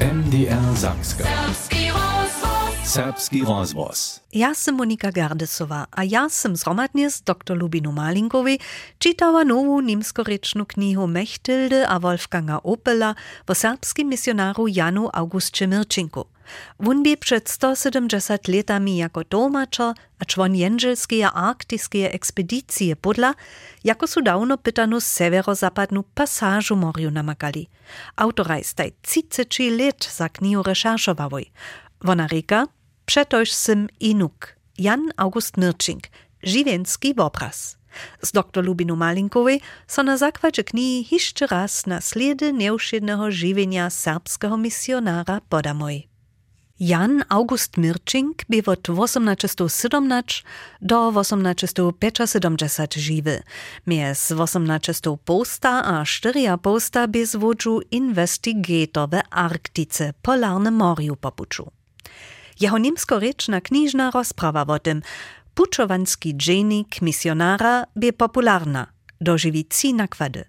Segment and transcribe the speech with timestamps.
[0.00, 1.24] MDR Sakska.
[2.84, 4.20] Serbski rozvoz.
[4.32, 8.58] Ja sam Monika Gardesova, a ja sam zromadnie z dr Lubinu Malinkowi
[8.98, 13.14] čitała nową nimskorečnu knihu Mechtilde a Wolfganga Opela
[13.46, 16.24] o serbskim misjonaru Janu Augustcie Mirczinku.
[16.80, 23.34] Wun bi przed 170 latami jako tłumacza a człon jędrzelskie arktiskie ekspedycje podla,
[23.84, 27.68] jako su dawno pytanu severozapadnu pasażu morju namakali.
[28.16, 31.50] Autoraj staj 30 lat za knihu recherchowałoj.
[32.00, 32.66] Wona reka,
[33.06, 36.02] przetoż sym inuk, Jan August Mirczink,
[36.42, 37.78] żywienski obraz.
[38.22, 44.56] Z dr Lubinu Malinkowej so na zakładzie knihi jeszcze raz na śledy nieuszednego żywienia serbskiego
[44.56, 46.07] misjonara podamoj.
[46.80, 50.42] Jan August Mirczink by od 1817
[50.82, 53.42] do 1875 żywy.
[53.86, 61.70] Mies 18 posta a 4 posta by zwodził investigator w Arktice, Polarnym Morju popuczu.
[62.60, 65.02] Jeho niemskorečna knižna rozprava o tym,
[65.54, 68.86] pučovanski dženik misionara by popularna,
[69.20, 70.44] doživi trzy nakłady.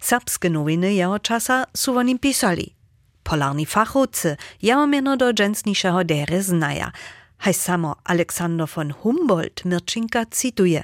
[0.00, 2.79] Serbskie nowiny jeho czasa su o nim pisali.
[3.22, 6.92] Polarni fachowcy jeho miano do dżęsniejszego dery znaja.
[7.38, 10.82] Haj samo Aleksander von Humboldt Mirczynka cytuje,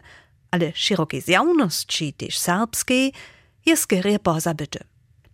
[0.50, 3.12] ale szerokiej zjawności też serbskiej
[3.66, 4.78] jest skierie pozabyty.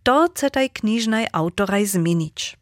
[0.03, 2.57] To chce taj knižnaj autoraj zmienić.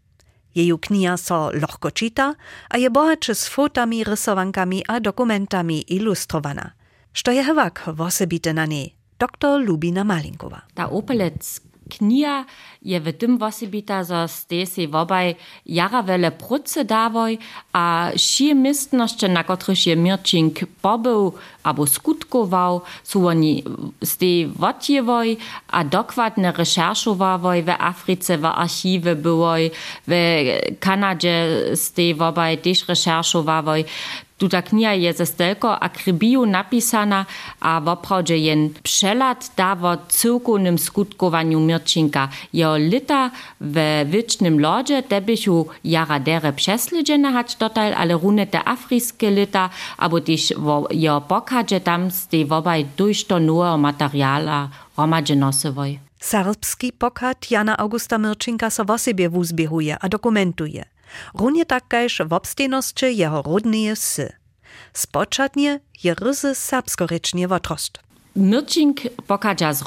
[0.55, 2.35] Jeju kniha so lohko čita
[2.69, 6.71] a je bohače s fotami, rysowankami a dokumentami ilustrowana.
[7.13, 8.95] Što je hewak wosebite na niej?
[9.19, 9.59] Dr.
[9.67, 10.61] Lubina Malinkowa.
[10.73, 11.61] Ta opelec
[11.97, 12.45] kniha
[12.81, 17.37] je w tym wosebita, zo ste si wobaj jara wele pruce dawoj,
[17.73, 23.63] a šie mistnošće, na kotryż je Mirčink pobył abo skutkował, su oni
[24.03, 29.71] ste wotjewoj, a dokładne recherchowawoj w Africe, w archiwy byłoj,
[30.07, 30.13] w
[30.79, 33.85] Kanadzie ste wobaj też recherchowawoj.
[34.41, 37.25] Tuta kniha je ze stelko akribiju napisana,
[37.59, 42.29] a woprawdzie jen przelat dawo cyłkownym skutkowaniu Mirczynka.
[42.53, 43.31] Jeho lita
[43.61, 48.65] w wiecznym lodzie debychu jara dere przesledziene hać dotal, ale rune te
[49.31, 50.53] lita, abo też
[50.91, 55.99] jeho pokadzie tam z tej wobaj dujšto nowego materiala romadze nosywoj.
[56.19, 59.29] Serbski pokat Jana Augusta Mirczynka so w sobie
[60.01, 60.90] a dokumentuje.
[61.33, 64.33] Runie tak kajż w obstejności jeho rodneje sy.
[64.93, 67.99] Spoczatnie je ryzy serbskorecznie wotrost.
[68.35, 69.83] Mirčink pokaža z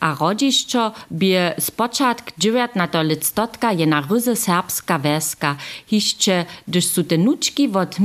[0.00, 5.56] a rodiščo by spočatk 19 listotka je na ryzy serbska weska.
[5.90, 7.98] Hišće, gdyż su te nučki od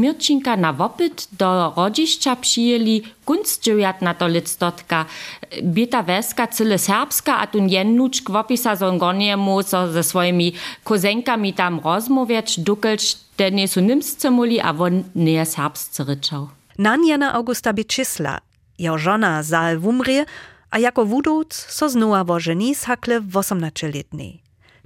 [0.58, 5.06] na wopyt do rodišča přijeli kunst 19 listotka,
[5.62, 10.54] by ta weska cyle serbska, a tun jen nučk wopisa so goniemu so ze swoimi
[10.84, 16.50] kozenkami tam rozmowiać, dukelč, te nie su nimsce muli, a won nie serbsce ryczał.
[16.78, 18.40] Nan Jana Augusta Biczysla,
[18.80, 20.26] jeho żona zal wumrie,
[20.70, 24.42] a jako wudouc so znowa wożeni sakle w 18-letnej.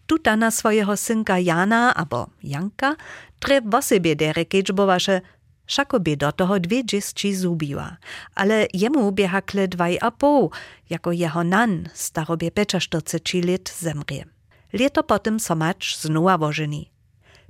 [0.07, 2.95] Tuta na swojego synka Jana abo Janka
[3.39, 5.21] tre w sobie dere kedżbowasze,
[5.67, 7.97] Szako by do toho dzieci zubiła,
[8.35, 10.51] ale jemu by hakle dwaj a pół,
[10.89, 14.25] jako jeho nan starobie 45 lat zemrie.
[14.73, 16.91] Lieto potem so macz znowa wożeni.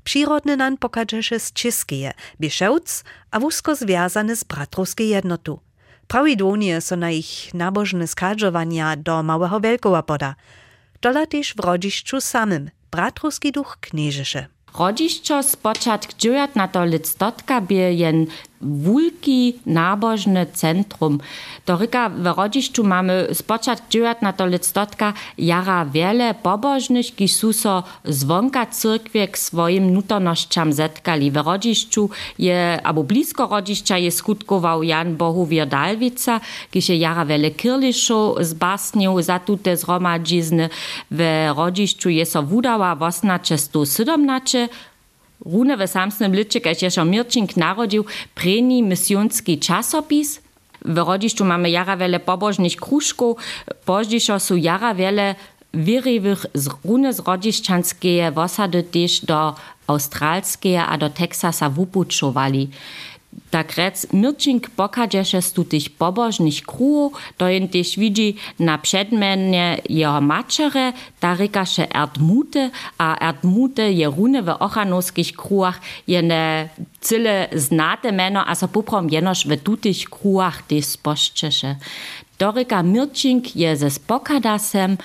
[0.03, 5.59] Przyrodny nan pokażeše z czeskie, Biszewc, a wusko związany z bratrowskiej jednotu.
[6.07, 10.35] Prawidłownie so na ich nabożne skadżowania do małego Wielkowa poda.
[11.01, 14.45] Dola też w rodziszczu samym, bratrowski duch knieżysze.
[14.79, 18.25] Rodišćo spočatk 19 listotka by jen
[18.61, 21.19] wulki nabożne centrum.
[21.65, 28.65] To ryka w Rodziszczu mamy spočatk 19 listotka jara wiele pobożnych, ki su so zwonka
[28.65, 31.31] cyrkwie k swoim nutonościam zetkali.
[31.31, 32.09] W Rodziszczu
[32.39, 36.39] je, albo blisko Rodziszcza je skutkował Jan Bohuwier Dalwica,
[36.71, 40.69] ki jara wiele kirliszu zbasnił za tute zromadzizny.
[41.11, 44.69] W Rodziszczu je so wudała wosnacze 117
[45.45, 50.41] Rune v samsnem liček, až je še Mirčink narodil, preni misijonski časopis.
[50.81, 53.37] V rodišču mamy jara wiele pobożnych kruszków,
[53.85, 55.35] poździszo są jara wiele
[55.73, 59.55] wierywych z runy z rodziszczanskiej wosady też do
[59.87, 62.69] australskiej, a do Teksasa wypuczowali.
[63.49, 70.21] Tak rec Mirčink pokażeše z tutych pobożnych kruhów, to jen też widzi na przedmenie jeho
[70.21, 71.37] maczere, ta
[71.93, 76.69] Erdmute, a Erdmute je rune w ochanowskich kruhach jene
[77.01, 81.75] cyle znate meno, a so poprom jenoż w tutych kruhach też sposzczeše.
[82.39, 84.97] Dorika Mirčink je ze spokadasem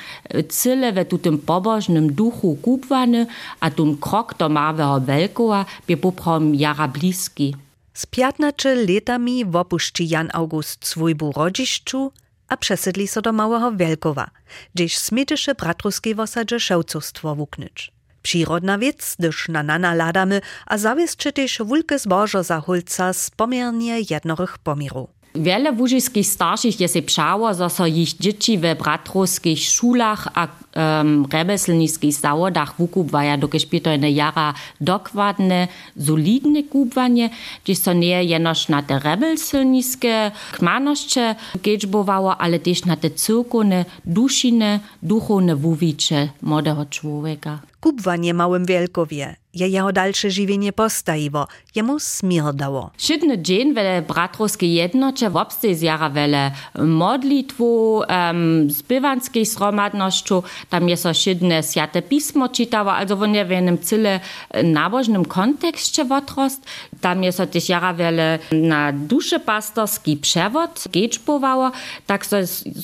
[0.48, 3.26] cyle we tutym pobożnym duchu kupwany,
[3.60, 7.54] a tum krok do małego Welkowa by poprom jara bliski.
[7.94, 12.12] Z 15 latami wopuszczy Jan August swójbu rodziszczu,
[12.48, 14.30] a przesiedli so do małego Wielkowa,
[14.74, 17.92] gdzieś smytysze bratruskie w osadzie szewcostwo wuknyć.
[18.22, 21.60] Przyrodna wiec, gdyż na nana ladamy, a zawieszczy też
[21.98, 25.21] zbożo za hulca z pomiernie jednorych pomirów.
[25.34, 31.26] Wiele łużyskich starszych je się przało, że so ich dzieci we bratruskich szulach a um,
[31.32, 35.68] remeselnickich zawodach wukupwaja, dokiż pitojne jara dokładne,
[36.06, 37.30] solidne kupwanie,
[37.64, 44.80] gdzie so nie jenoż na te remeselnickie kmanosće gečbowało, ale też na te cyrkone, dušine,
[45.02, 47.71] duchowne wuwicze młodego człowieka.
[47.82, 49.36] Kupwanie małym Wielkowie.
[49.54, 52.90] Je jeho dalsze żywienie postajiło, jemu smirdało.
[52.98, 61.02] Szydny dzień wele bratrowskie jednocze w obstej zjara wele modlitwu, um, spywanskiej sromadnościu, tam jest
[61.02, 64.20] so szydne świate pismo czytało, also w nie w jednym cyle
[64.64, 66.66] nabożnym kontekście wotrost,
[67.00, 71.70] tam jest też jara wele na duszy pastorski przewod geczbowało,
[72.06, 72.36] tak so,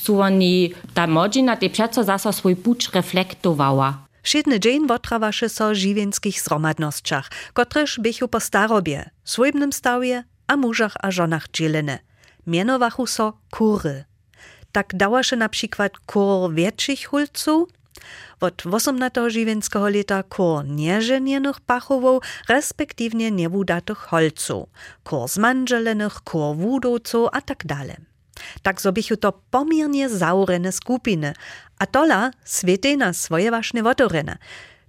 [0.02, 4.07] so oni ta modzina, te przeco zasa swój pucz reflektowała.
[4.28, 11.10] Wszedny dzień wotrawaše so žiwienskich zromadnosćach, kotrež bychu po starobie, swojbnym stawie, a mużach a
[11.10, 11.98] żonach dzielene.
[12.46, 14.04] Mianowachu so kury.
[14.72, 17.68] Tak dawaše na przykład kur większych hulców,
[18.40, 24.68] od 18 žiwienskiego lata kur nieżenienych pachował, respektywnie niewudatych holców,
[25.04, 27.96] kur zmanżelenych, kur wudowców a tak dalej.
[28.62, 31.34] Tak zobichu to pomiernie zaurene skupiny,
[31.78, 34.42] a tola svete na swoje wašne wotorene.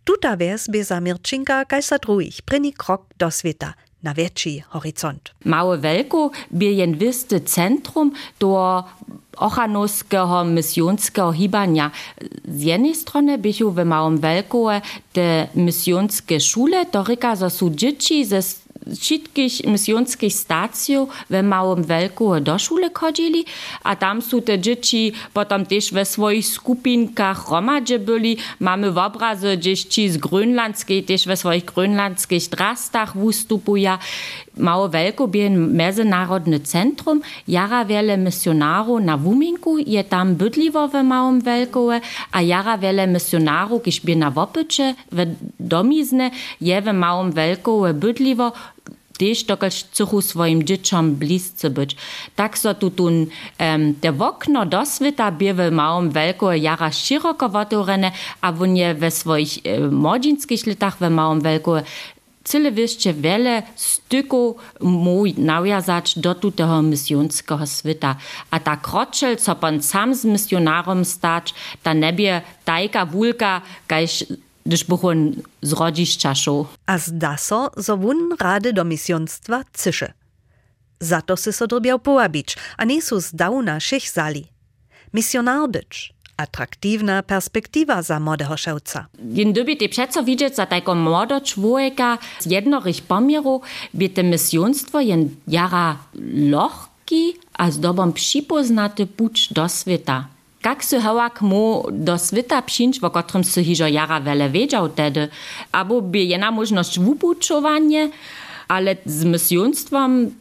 [0.04, 5.30] Tuta wers by za Mirčinka kaj sa druhých první krok do sveta, na větší horizont.
[5.46, 8.84] Małe Welko by jen wiste centrum do
[9.38, 11.92] ochranoskiego misjonskiego hibania.
[12.48, 14.82] Z jednej strony bychu w Małym Welkowe
[15.14, 18.26] te misjonskie szule, to ryka, że są dzieci
[18.96, 23.46] wszystkich misjonskich stacjów w Małym Welku do szule chodzili,
[23.84, 28.38] a tam są te dzieci potem też we swoich skupinkach gromadzie byli.
[28.60, 33.98] Mamy w obrazy dzieci z grönlandzkiej też we swoich grönlandzkich drastach występują.
[34.60, 37.22] Małe Welko był międzynarodne centrum.
[37.48, 41.42] Jara wiele misjonarów na Wuminku je tam bydliwo w Małym
[42.32, 45.26] a jara wiele misjonarów, kiż by na wopycie w
[45.60, 48.52] domizne, je w Małym Welku bydliwo
[49.20, 51.96] też dokąd chcą swoim dzieciom bliscy być.
[52.36, 53.26] Tak so tu tun
[53.60, 58.12] um, te okno do świata były małym wielko jara szeroko otworene,
[58.42, 61.82] a nie we swoich e, latach w małym wielko
[62.44, 68.16] cyle wyście wiele styków mój nawiązać do tutego misjonskiego świata.
[68.52, 71.54] A ta kroczel, co pan sam z misjonarem stać,
[71.84, 74.24] ta niebie tajka wulka, kajś
[74.66, 76.66] gdyż buchon z rodzišća šel.
[76.86, 80.14] A zda so, zo wun rady do misjonstwa cysze.
[81.00, 81.68] Za to sy so
[82.04, 84.48] połabić, a nie su zdałna szych zali.
[85.14, 85.70] Misjonar.
[86.40, 89.06] Atraktivna perspektywa za młodego szewca.
[89.34, 93.62] Jen doby te przeco widzieć za tego młodo człowieka z jednorych pomierów,
[93.94, 95.98] by te misjonstwo jen jara
[96.52, 100.28] lohki, a z dobą przypoznaty puć do świata.
[100.62, 105.28] Kak se hałak mu do svita przyjść, w którym se hižo jara wele wiedział tedy,
[105.72, 106.52] albo by jena
[108.68, 110.32] ale z misjonstwem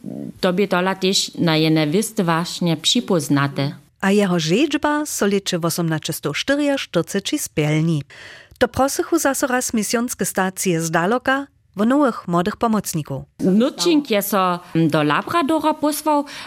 [0.41, 3.88] to by tola też na jene wiste właśnie przypoznate.
[4.01, 8.03] A jeho rzeczba so liczy w 1844 spełni.
[8.57, 11.47] To prosychu zaso raz misjonskie stacje z daloka,
[11.79, 13.23] w nowych młodych pomocników.
[13.39, 15.73] Myrčink je so do Labradora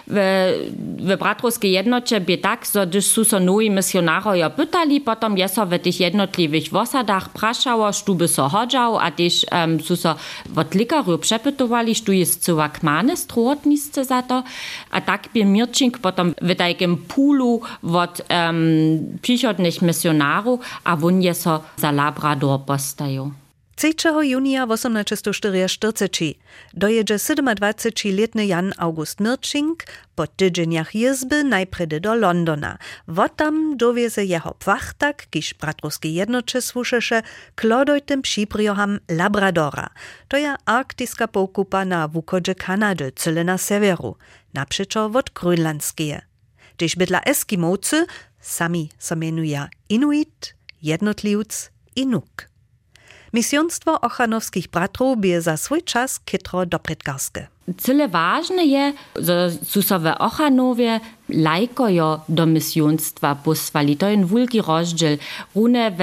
[0.06, 0.16] w,
[0.98, 5.66] w bratrowskiej jednocie by tak, że gdyż su so nowi misjonarojo pytali, potom je so
[5.66, 10.14] w tych jednotliwych wosadach praszało, sztu by so chodzał, a też um, su so
[10.56, 14.42] od likaru przepytowali, sztu jest cyła kmane strotnisce za to,
[14.90, 19.18] a tak by Myrčink potom w takim pulu od um,
[19.82, 23.41] misjonarów, a won je so za Labrador postają.
[23.76, 23.94] 3.
[24.22, 26.34] junia 1844
[26.74, 32.78] dojedzie 27-letny Jan August Mirczink po tydzieniach jezby najpredy do Londona.
[33.08, 37.22] Wotam dowiezie jeho płachtak, kiż bratrowskie jednocze słyszesze,
[37.54, 39.88] klodojtym przyprioham Labradora.
[40.28, 44.16] To je arktyska pokupa na wukodzie Kanady, cyle na severu,
[44.54, 46.20] naprzeczo wod grönlandzkie.
[46.76, 48.06] Gdyż bydla Eskimocy,
[48.40, 52.51] sami so mienuje Inuit, jednotliwc, Inuk.
[53.32, 57.46] Misjonstwo ochanowskich bratrów bie za swój czas kytro dopredgarskie.
[57.78, 61.00] Cyle ważne je, że susowe ochanowie
[61.32, 63.96] lajkojo do misjonstwa posłali.
[63.96, 65.16] To jest wielki rozdział.
[65.54, 66.02] Rune w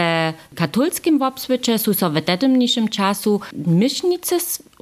[0.55, 4.37] katolskim obswycie są so w tetymniejszym czasu mysznicy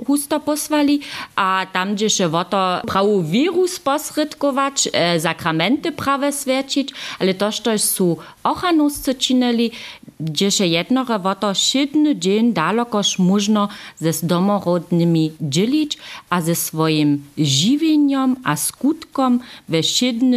[0.06, 1.00] husto posłali,
[1.36, 7.52] a tam gdzie się o to prawu wiru sposrytkować, e, sakramenty prawe świadczyć, ale to,
[7.52, 9.72] że są ochanuscy czynili,
[10.20, 13.68] gdzie się jednore o to siedny dzień dalokoż można
[14.00, 15.98] ze domorodnymi dzielić,
[16.30, 19.40] a ze swoim żywieniem a skutkom
[19.70, 19.84] we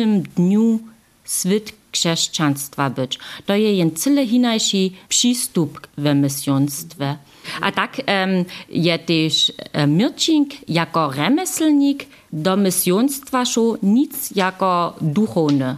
[0.00, 0.80] siednym dniu
[1.24, 3.18] swit chrześcijaństwa być.
[3.46, 7.16] To jest jen cyle hinajszy przystup w misjonstwie.
[7.60, 9.52] A tak um, je też
[9.86, 13.44] Mirčink jako remeselnik do misjonstwa
[13.82, 15.76] nic jako duchowny.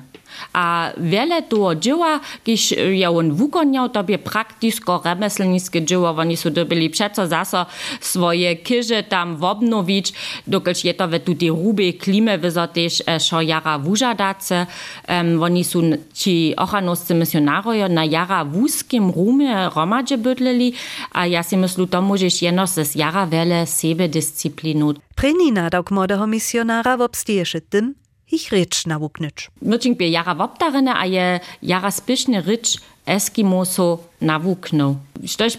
[0.53, 6.51] A wiele toho dzieła, když je on wukoniał, to by praktisko remeselnickie dzieło, oni są
[6.51, 7.67] dobili przeco zaso
[8.01, 10.13] swoje kyże tam wobnowić,
[10.47, 14.67] dokud je to we tu tej rubej klime wyzo też šo jara wużadace.
[15.09, 15.81] Um, oni są
[16.15, 20.73] ci ochanoscy misjonaroje na jara wuskim rumie romadzie bydleli,
[21.13, 24.95] a ja si myślu, to możesz jeno z jara wiele sebe dyscyplinu.
[25.15, 27.95] Pryni nadok młodego misjonara wobstieje tym,
[28.33, 29.51] ich rycz nawuknyć.
[29.63, 34.97] Myrčink bie jara woptarene, a je jara spišne rycz Eskimosu nawuknął.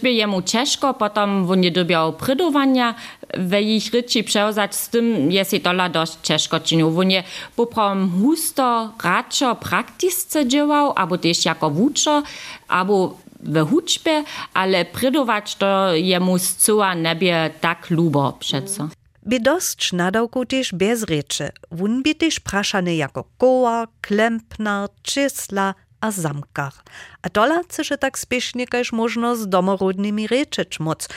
[0.02, 2.96] By jemu ciężko, potem on nie dobiał prydowania
[3.38, 7.00] we ich ryczy przełzać z tym, jest i tola dość ciężko czynił.
[7.00, 7.24] On je
[7.56, 12.24] poprawom husto, radczo, praktisce działał, albo też jako wuczo,
[12.68, 18.90] albo w huczbie, ale prydować to jemu zcuła nebie tak lubo przeco.
[19.26, 21.50] By dość nadałku też bez rzeczy.
[21.72, 26.74] Wun by też praszany jako koła, klempnar, czysla a zamkar.
[27.22, 31.10] A tola chce tak spiesznie każ można z domorodnymi rzeczyć moc,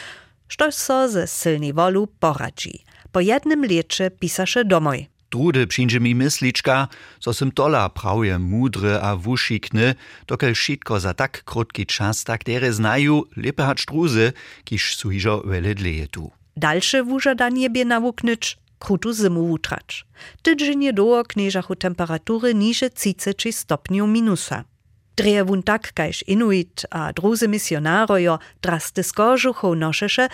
[0.48, 2.84] sztoż so ze silnej wolu poradzi.
[3.12, 5.06] Po jednym lecze pisasze domoj.
[5.30, 6.88] Drudy przyjdzie mi mysliczka,
[7.20, 9.94] so sym tola prawie mudry a wuszikny,
[10.26, 14.32] dokel wszystko za tak krótki czas, tak dere znają, lepe hat struzy,
[14.64, 15.74] kiż su hižo wele
[16.10, 16.45] tu.
[16.56, 20.06] Dalsze wużadanie bie nawuknyć, krutu zimu wutrać.
[20.42, 24.64] Tydzień doło knieżachu temperatury niże 30 stopniów minusa.
[25.16, 30.28] Dreje wun tak, kajż Inuit a druzy misjonarojo drasty skożuchą noszesze,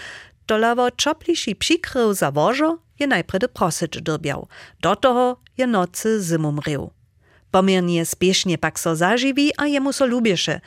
[0.46, 4.48] dolawo czopliši przykrył za wożo, je najpredy prosić dobiał.
[4.80, 6.90] Do toho je nocy zimu mrył.
[7.50, 10.60] Pomiernie spiesznie pak so zažiwi, a jemu so lubieše.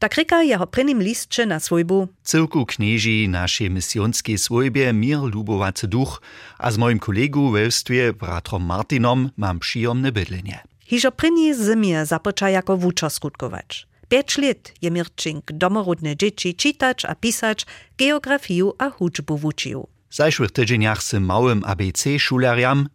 [0.00, 2.08] Tak reka jeho prvým listče na svojbu.
[2.24, 6.24] Cylku knieži našej misionskej svojbie mir ľubovací duch
[6.56, 10.64] a s mojim kolegu veľstvie bratom Martinom mám příjomné bydlenie.
[10.88, 13.84] Hižo první zimie započa jako vúčo skutkovač.
[14.08, 17.68] 5 let je Mirčink domorodne dzieci čitać a pisać,
[18.00, 19.84] geografiu a hučbu wučił.
[20.10, 22.88] W zajszłych tydzieniach z małym ABC szulariam,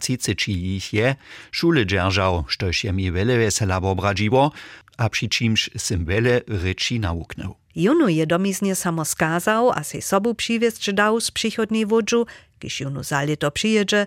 [0.00, 1.14] 38 ich je,
[1.52, 4.52] szule dzierżał, sztoż je mi wiele wesela obradziło,
[4.96, 6.06] a przy czymś sym
[6.48, 7.54] rzeczy nauknął.
[7.76, 12.26] Junu je domiznie samo skazał, a se sobu przywiezć dał z przychodniej wodżu,
[12.58, 14.06] když junu za leto przyjedzie,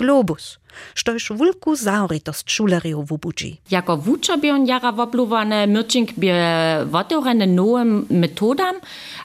[0.00, 0.58] globus,
[0.94, 3.50] štož wulku zauritost šuleriów wubudzi.
[3.70, 6.32] Jako wuczo by on jara wopluwane, Mirčink by
[6.86, 8.76] wotorene nowym metodam,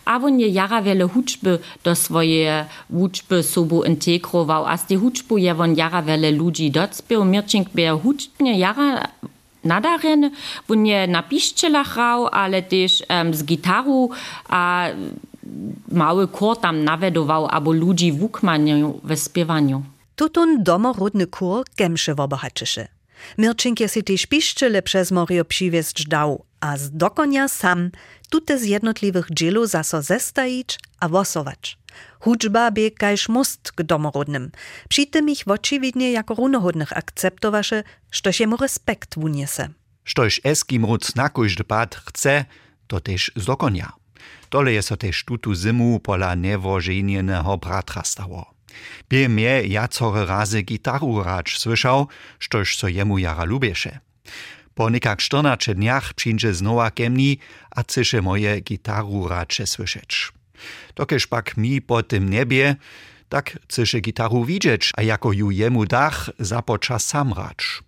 [0.06, 5.38] a on je jara wiele huczby do swoje wuczby sobu integrował, a z tej huczbu
[5.38, 7.26] je on jara wiele ludzi docpił.
[7.26, 9.08] Mirčink by huczbnie jara
[9.64, 10.32] nadarjeny,
[10.70, 14.10] on je na piszczelach rał, ale też um, z gitaru,
[14.50, 14.88] a
[15.92, 19.84] mały kor tam nawedował, abo ludzi w ukmaniu, w śpiewaniu.
[20.16, 22.88] Tutun domorodny kur gemše wobohaczyše.
[23.38, 27.92] Mirčink je si tež piščele przez morio přivězč dał, a z dokonia sam
[28.30, 31.78] tute z jednotliwych dżielu zaso zestajić a wosować.
[32.20, 34.52] Hudżba bie kajż most k domorodnym.
[34.90, 39.70] Przy tym ich očividnie jako runohodnych akceptowaše, štož jemu respekt wuniese.
[40.04, 42.46] Štož Eskimruc na kójdy pad chce,
[42.88, 43.94] to też z dokonia.
[44.50, 48.55] Tole je so też tutu zimu pola newoženjeného bratra stało.
[49.10, 52.08] Bie mnie jacore razy gitaru racz słyszał,
[52.40, 54.00] sztoż so jemu jara lubiesze.
[54.76, 57.40] Po nikak 14 dniach przyjdzie znowa kemni,
[57.72, 60.32] a chce moje gitaru racze słyszeć.
[60.96, 62.76] Dokeż pak mi po tym niebie,
[63.30, 67.84] tak chce gitaru widzieć, a jako ju jemu dach zapocza sam racz.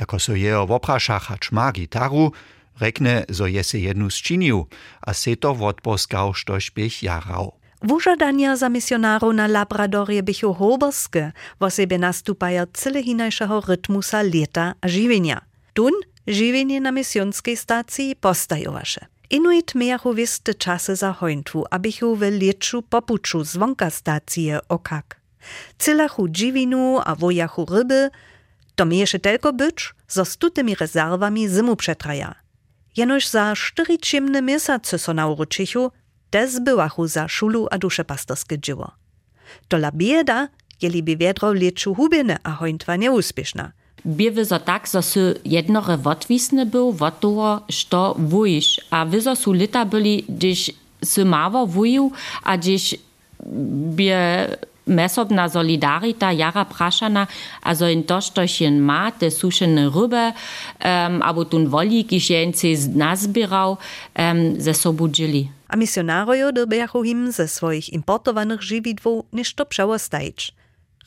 [0.00, 0.80] Jako so jeho
[1.20, 2.32] hacz ma gitaru,
[2.80, 4.08] rekne, zo je se jednu
[5.00, 7.59] a se to wotposkał, štož bych jarał.
[7.82, 15.40] Wużadania za misjonarów na Labradorie bychu hoberskie, wo sebe nastupają cyle hinajszego rytmusa leta żywienia.
[15.74, 15.92] Tun
[16.26, 19.06] żywienie na misjonskiej stacji postajowasze.
[19.30, 25.20] Inuit miachu wiste czasy za hońtwu, abychu w leczu popuczu zwonka stacje okak.
[25.78, 28.10] Cylachu dziwinu a wojachu ryby,
[28.76, 32.34] To mieješe tylko być, zo z tutymi rezerwami zimu przetraja.
[32.96, 35.90] Jenoż za cztery ciemne miesiące so nauczychu,
[36.30, 38.90] też byłachu za szulu a dusze pastorskie dzieło.
[39.68, 40.48] To la bieda,
[40.82, 43.72] jeli by wiedro leczu hubine a hointwa nieuspieszna.
[44.06, 48.80] Bie so tak, że sy jednore wotwisny był wot toho, što wujiš.
[48.90, 50.72] A wyzo su lita byli, gdyż
[51.04, 52.96] sy mało wujił, a gdyż
[53.96, 54.48] bie
[54.86, 57.26] mesobna solidarita jara prašana,
[57.62, 62.52] also in to, što šen ma, te sušene ryby, um, abo tun woli, kiž jen
[62.52, 63.76] se nazbierał,
[64.18, 65.59] um, ze sobu džili.
[65.70, 70.52] A misjonarojo dobiachu im ze swoich importowanych żywidłów niż to przełostajć.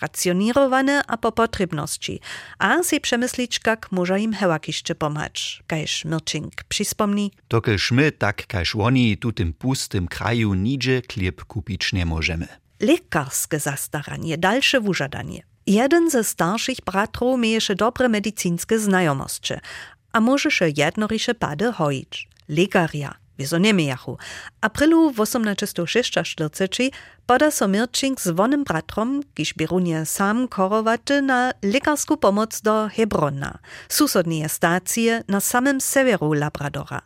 [0.01, 2.19] Racjonierowane a po potrzebności,
[2.59, 7.31] a si przemyslić, jak może im hełakiszcze pomać, kajż Mirczink przyspomni.
[7.49, 12.47] Dokelż my, tak kajż oni, tu tym pustym kraju nidzie chleb kupić nie możemy.
[12.79, 15.43] Lekarskie zastaranie, dalsze wużadanie.
[15.67, 19.53] Jeden ze starszych bratrów miejesze dobre medycynskie znajomości,
[20.13, 22.27] a możeše jednoriše pady hojić.
[22.49, 23.57] Lekaria, wieso.
[24.61, 26.77] Aprilu 1846
[27.25, 33.59] poda so Mirčink z wonym bratrom, kiż bierunie sam korowaty na lekarsku pomoc do Hebrona,
[33.89, 37.01] susodnie stacje na samym severu Labradora.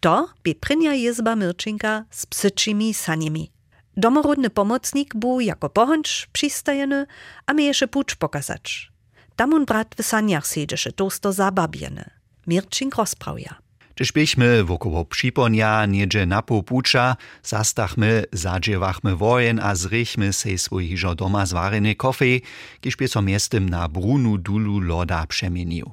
[0.00, 3.52] To by prynia jezba Mirčinka z psyczymi sanimi.
[3.96, 7.06] Domorodny pomocnik był jako pochącz przystajeny,
[7.46, 8.92] a miejesze pucz pokazać.
[9.36, 12.10] Tam brat w saniach siedzisze tosto zababieny.
[12.46, 13.65] Mirčink rozprawia.
[13.96, 21.46] Gdyż byśmy wokoło przyponia niedzie na popucza, zastachmy, zadziewachmy wojen a zrychmy se swoich doma
[21.46, 22.42] zwareny kofej,
[22.80, 25.92] kiż by so miestem na brunu dulu loda przemienił.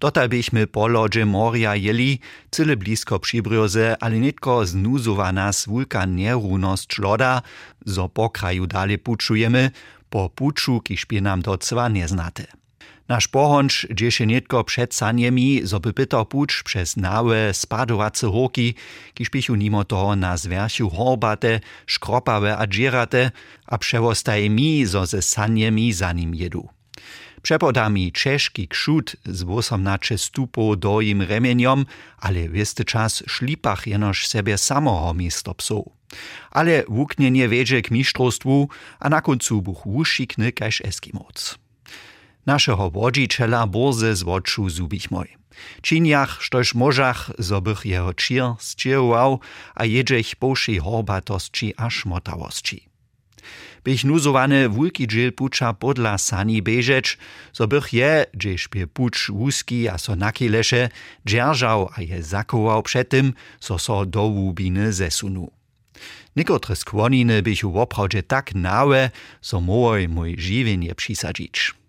[0.00, 2.20] Dotal byśmy po lodzie moria jeli,
[2.50, 7.42] cyle blisko przybrioze, ale nitko znuzowa nas wulka nierówność loda,
[7.86, 9.70] zo po kraju dalej puczujemy,
[10.10, 12.65] po puczu, kiż by nam to cwa nie znate.
[13.08, 18.74] Nasz pohonč dzieje nitko przed saniemi, zo by pytał pucz przez nałe spadowace horki,
[19.14, 23.30] kiż pichu nimo toho na zwersiu horbate, szkropawe a dżirate,
[23.66, 26.68] a przewostaje mi, zo ze saniemi za nim jedu.
[27.42, 31.86] Przepodami czeszki krzut z 18 stupów do im remieniom,
[32.18, 35.86] ale wiesty czas szlipach jenoż sobie samoho misto psów.
[36.50, 41.65] Ale wuknienie wiedzie k mistrzostwu, a na końcu buch wuszikny kaž Eskimoc.
[42.46, 45.34] Našeho wodziciela borze z oczu zubich moj.
[45.82, 49.40] Činjach, štož možach, zo bych jeho čir stierował,
[49.74, 52.86] a jedzech pošej horbatosti a šmotavosti.
[53.84, 57.18] Bych nuzowany wulki dżil pucza podla sani bežeć,
[57.52, 60.88] zo bych je, dżež by pucz wuski a so nakileše,
[61.26, 65.50] dzierżał a je zakował przed tym, so so do łubiny zesunu.
[66.36, 71.85] Niekotre skłoniny bych woprawdzie tak nałe, so mój mój żywienie przysadzić.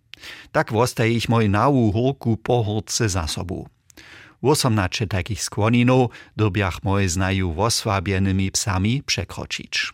[0.52, 3.68] Tak wostaje ich moj nawu horku pohorce za sobu.
[4.42, 9.94] Osamnacze takich skłoninów dobiach moje znaju wosłabionymi psami przekroczyć.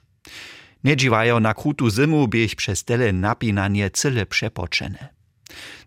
[0.84, 5.10] Nie dziwają na krutu zimu, biech przez tyle napinanie cyle przepoczene.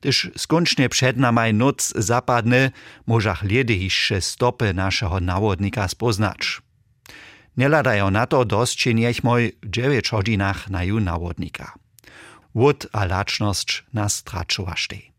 [0.00, 2.70] Gdyż skończnie przed nami noc zapadne,
[3.06, 6.62] możach jeszcze stopy naszego nawodnika spoznać.
[7.56, 11.85] Nie ladają na to dość, niech moj w 9 godzinach naju nawodnika
[12.56, 15.12] wód a laczność nas tračovaštej.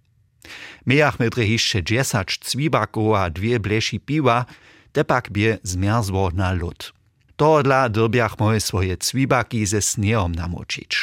[0.85, 4.45] Mejach medre hišće džesač cvibakow a dwie bleši piwa,
[4.91, 6.93] tepak bie zmerzło na lód.
[7.35, 10.93] Tohodla dyrbiach moje swoje cwibaki ze snehom namočić.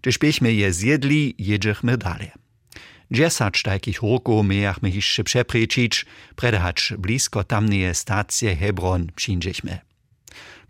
[0.00, 2.30] Gdyż byśmy je zjedli, jedziechmy dalej.
[3.12, 9.78] Dżesacz takich roków mieliśmy jeszcze przeprzeczyć, predahacz blisko tamnej stacje Hebron przyjdziemy.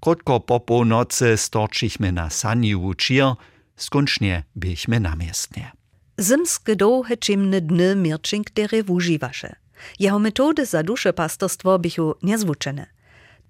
[0.01, 3.37] Krótko po północy storczyśmy na saniu wuczir,
[3.81, 5.73] skončne bychme namiestnie.
[6.21, 9.57] Zimske dohe čimne dny Mirčink dere wuživaše.
[9.99, 12.87] Jeho metody za duše pastorstwo bychu niezwuczene.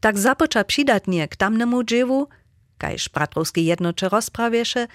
[0.00, 2.28] Tak započa přidatnie k tamnemu dziewu,
[2.78, 4.86] kajż bratrowskie jednocze rozprawieše,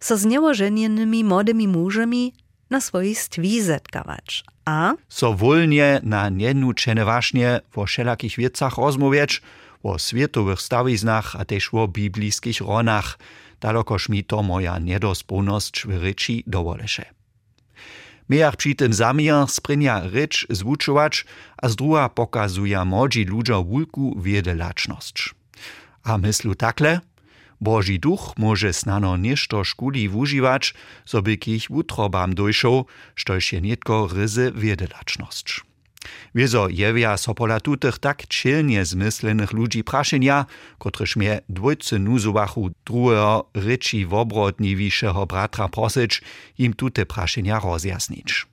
[0.00, 2.32] so z niełożenionymi młodymi mużami
[2.70, 4.44] na swojej stwi zetkawać.
[4.64, 4.94] A?
[5.08, 9.42] So wolnie na nienuczene właśnie o wszelakich wiecach rozmawiać,
[9.82, 13.18] o światowych stawiznach, a też o biblijskich ronach,
[13.64, 17.04] dalokoż mi to moja niedospólność w ryczy dowoleše.
[18.30, 21.24] Mijach przy tym zamiar sprynia rycz zwuczować,
[21.62, 25.34] a z druga pokazuje młodzi ludzie wulku wiedelaczność.
[26.02, 27.00] A myslu takle,
[27.60, 30.74] Boży duch może snano nieszto szkuli wużywać,
[31.04, 35.73] so kich wutrobam dojszał, sztoż je nietko ryzy wiedelaczność.
[36.34, 40.46] Wiezo jewia so pola tutych tak čilnie zmyslenych ludzi praszenia,
[40.78, 46.22] kotryż mnie dwójcy nuzowachu drugiego ryczy wobrotniwiszego bratra prosić,
[46.58, 48.46] im tute praszenia rozjasnić.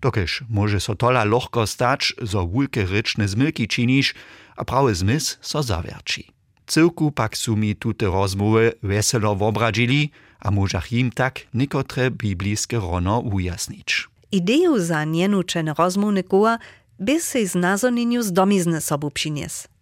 [0.00, 4.14] Dokež może so tola lohko stać, zo wulke ryczne zmylki činiš,
[4.56, 6.32] a prawy zmys so zawierci.
[6.66, 13.18] Cyrku pak su mi tute rozmowy weselo wobradzili, a możach im tak niekotre biblijskie rono
[13.18, 14.08] ujasnić.
[14.32, 16.58] Ideju za nienučene rozmówne koła
[16.98, 19.10] by se z nazonieniu z domizny sobu.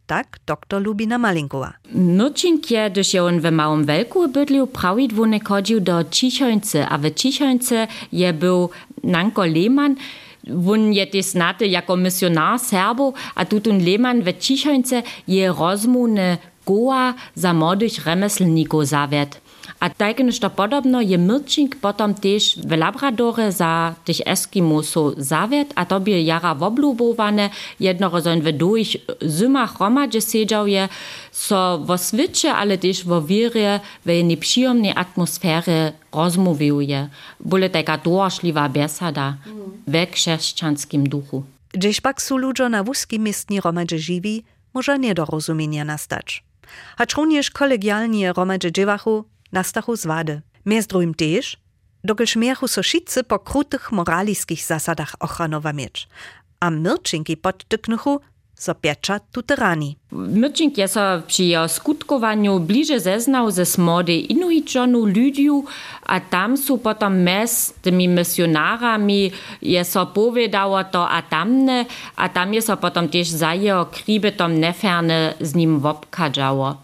[0.07, 1.73] Tak, doktor Lubina Malinkowa.
[1.95, 7.87] Nučinkie, gdyż je on w małym welku bydlił, prawidłownie chodził do Cichońcy, a w Cichońcy
[8.13, 8.71] je był
[9.03, 9.97] Nanko Lehmann,
[10.47, 17.15] Wun je te znate jako misionar Serbo, a tutun Lehmann w Cichońce je rozmówne koła
[17.35, 19.41] za młodych remeslników zawiet.
[19.85, 25.85] A tak nešto podobno je Mirčink potom tež v Labradore za tých Eskimosov zavied a
[25.85, 30.89] to by jara woblubowane, jednorozoň v dojich zymach hromadže sedžał je,
[31.29, 37.13] so vo sviče, ale tež vo vírie v nepříjemnej atmosfére rozmówiuje.
[37.45, 39.37] Bole taka dôšlivá besada
[39.85, 41.45] ve křesťanským duchu.
[41.77, 46.41] Gdzieś pak su ludzo na wuskim miestni romadže živí, może niedorozumienia nastać.
[46.97, 50.43] Hacz również kolegialnie romadže dziewachu, nastachu zwady.
[50.67, 51.57] Między drugim też,
[52.05, 56.09] dokelż miechu so wszyscy po krutych moralickich zasadach ochranowa mieć.
[56.61, 58.21] A myrczynki podtyknuchu
[58.55, 59.97] so piecza tuterani.
[60.13, 65.65] Myrczink je so przy skutkowaniu bliže zeznał ze smody inuitżonu ludziu,
[66.03, 69.31] a tam su potom mes tymi misjonarami
[69.63, 71.85] je so powiedziało to a tamne,
[72.17, 76.84] a tam je so potom też za jeho kribetom neferne z nim wopkadżało.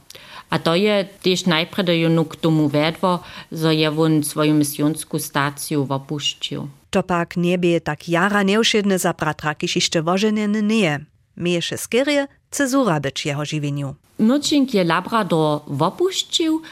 [0.51, 3.21] A to je też najpierw k tomu vedło,
[3.53, 6.69] że je on swoją misjonską stację opuścił.
[6.91, 11.01] To pak niebie tak jara nieuszedne za bratra, kiż jeszcze wożenieny nie.
[11.37, 13.95] Miejesze skierie cezura być jeho żywieniu.
[14.19, 16.63] Myrczink je Labrador opuścił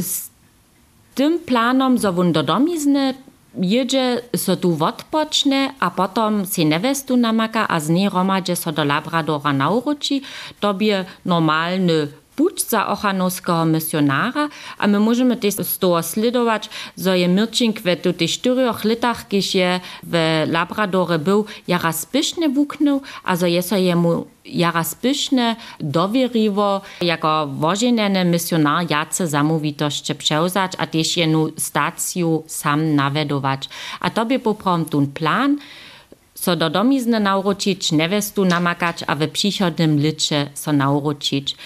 [0.00, 0.28] z
[1.14, 3.14] tym planom, że on do domizny
[3.60, 8.84] jedzie so tu odpocznie, a potom si nevestu namaka a z niej romadže so do
[8.84, 10.22] Labradora nauroči,
[10.60, 14.48] to by normalny put za ochanowskiego misjonara,
[14.78, 19.58] a my możemy też z tego sledować, że je Mirczink w tych czterech latach, kiedy
[19.58, 19.80] je
[21.18, 21.92] był, jara
[23.24, 31.16] a że jest jemu jara spiesznie dowierzyło, jako wożeniany misjonar jace zamówitości przełzać, a też
[31.16, 33.68] jenu stację sam nawedować.
[34.00, 35.58] A to by poprom plan,
[36.34, 41.56] so do domizny nauročić, nevestu namakać, a w przychodnym licze so nauročić.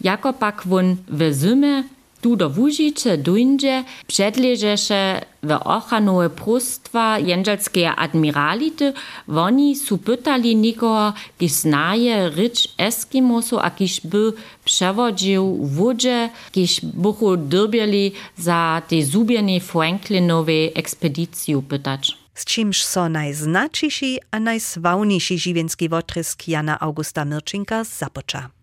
[0.00, 1.82] Jako pak won w zimie
[2.20, 8.92] tu do Łužice dojdzie, przedleżeše w ochanowe prostwa jędrzelskie admirality,
[9.28, 14.32] oni su pytali nikogo, kiż znaje rycz Eskimosu, a kiż by
[14.64, 22.18] przewodził wodzie, kiż buchu dyrbieli za te zubienie Franklinowej ekspedycję pytać.
[22.34, 28.55] Z czymż so najznaczyjszy a najsławniejszy żywienski wotrysk Jana Augusta Mirczynka zapoczął.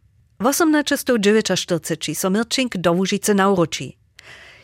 [0.44, 3.98] W 1849 so Mirčink do Łužice nauroči.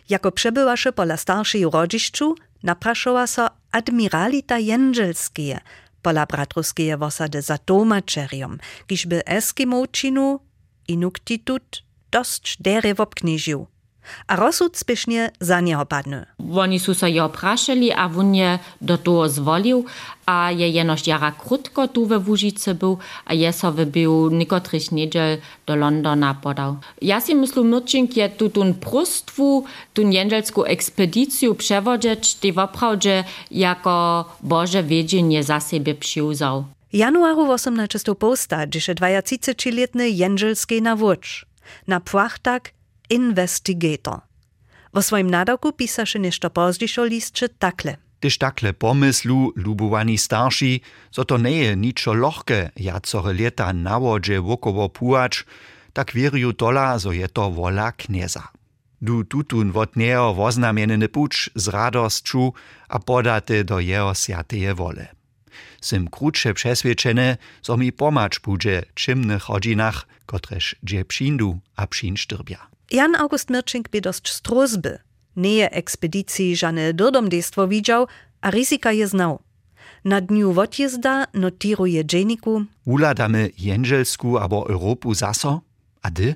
[0.10, 5.60] Jako przebywaše pola starszej rodziszczu, napraszowa so admiralita jędrzelskie
[6.02, 10.40] pola bratruskie wosady za tomaczerium, kiżby Eskimočinu
[10.88, 13.68] Inuktitut dość dere wobknižił
[14.28, 16.26] a rozsud spiešne za neho padne.
[16.40, 19.86] Oni su sa prašali a on je do toho zvolil
[20.26, 25.76] a je jenož jara krutko tu ve był a je so wybił nikotrich niedziel do
[25.76, 26.78] Londona podał.
[27.02, 34.26] Ja si myślę, Myrczink je tu tun prostwu, tun jędrzelską ekspedycję przewodzić, ty woprawdzie jako
[34.44, 36.66] Boże wiedzienie za siebie przyuzał.
[36.94, 41.46] Januaru 18 posta, gdyż 23-letny jędrzelski nawódz.
[41.88, 42.72] Na płachtak
[43.10, 44.20] investigator.
[44.94, 47.98] Vo swoim nadawku pisaše nešto pozdějšo listče takle.
[48.20, 54.42] Tyž takle pomyslu, lubowani starsi, so to nie je niczo lohke, jacore leta na wodźe
[54.42, 55.46] wokowo pułacz,
[55.94, 58.52] tak wierju tola, so je to wola knieza.
[59.02, 62.54] Du tutun wot nejo woznamienny pucz z radostczu,
[62.90, 65.08] a podate do jeho siateje wole.
[65.82, 71.86] Sim krótsze przeswieczene, so mi pomacz budże czymnych hodzinach, kotreż dże pszindu a.
[72.92, 75.00] Jan August Mirčink by dość struzby.
[75.36, 78.08] Nie ekspedicji żane dodomdejstwo widział,
[78.42, 79.40] a ryzyka je znał.
[80.06, 85.62] Na dniu odjezda notieruje dzienniku Uladamy Jędrzelsku albo Europu zaso?
[86.02, 86.36] A dy?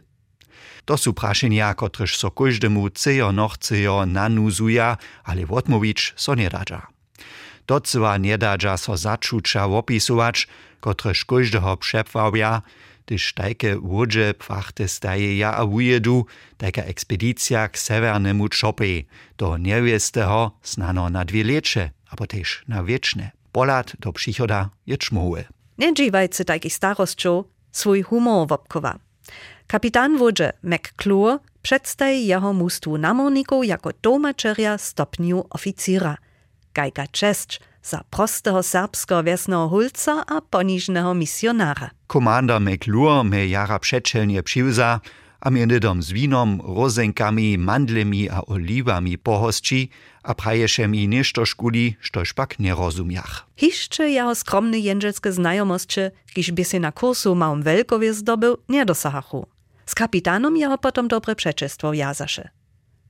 [0.86, 6.88] To są praszenia, kotreż so każdemu cejo nochcejo nanuzuja, ale odmówić so nie radza.
[7.68, 10.48] Docyła nie dadza so zaczucia opisować,
[10.80, 12.62] kotreż każdego przepławia,
[13.06, 16.26] gdyż tajke łodże płachte staje ja a wujedu,
[16.58, 23.32] taka ekspedycja k severnemu czopej, do niewiesteho znano na dwie lecze, albo też na wieczne.
[23.52, 25.44] Polat do przychoda je czmoły.
[25.78, 29.00] Nie dziwajcie takich starostczów, swój humor wopkowa.
[29.68, 36.18] Kapitan wodże McClure przedstawi jeho mustwu namorników jako domaczerja stopniu oficira.
[36.74, 41.90] Gajka cześć za prostego serbskiego wiesnego hulca a poniżnego misjonara.
[42.08, 45.00] Komanda McClure me jara przedczelnie przyłza,
[45.40, 49.90] a międydom z winom, rozenkami, mandlemi a oliwami pohosci,
[50.24, 53.44] a praješe mi nešto škuli, štož pak nerozumiach.
[53.60, 56.02] Hišče jeho skromne jędrzelskie znajomości,
[56.34, 59.46] kiż by na kursu małym welkowie zdobył, nie dosahachu.
[59.86, 62.50] Z kapitanom jeho potom dobre przeczestwo jazasze.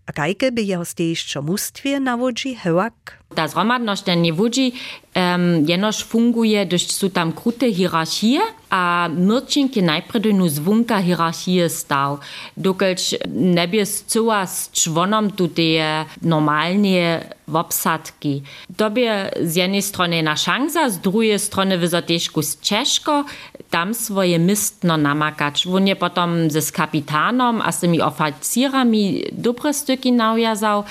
[0.05, 3.17] A kajke by jeho stejšćo mustwie nawodzi hełak?
[3.35, 4.73] Ta zromadność nie wodzi,
[5.15, 8.39] um, jenoż funguje, gdyż są tam krute hierarchie,
[8.73, 12.17] a Myrčink je najpredy nu zvunka hierarchie stał.
[12.57, 17.21] Dokelž ne by zcela s čvonom tuteje normalnie
[17.53, 18.41] obsadki.
[18.77, 23.25] To by z jednej strony na szansa, z drugiej strony wyzotieżku z ciężko
[23.69, 25.67] tam swoje mistno namakać.
[25.67, 30.83] On je potom ze z kapitanom a z tymi oficierami dobre styki naujazał,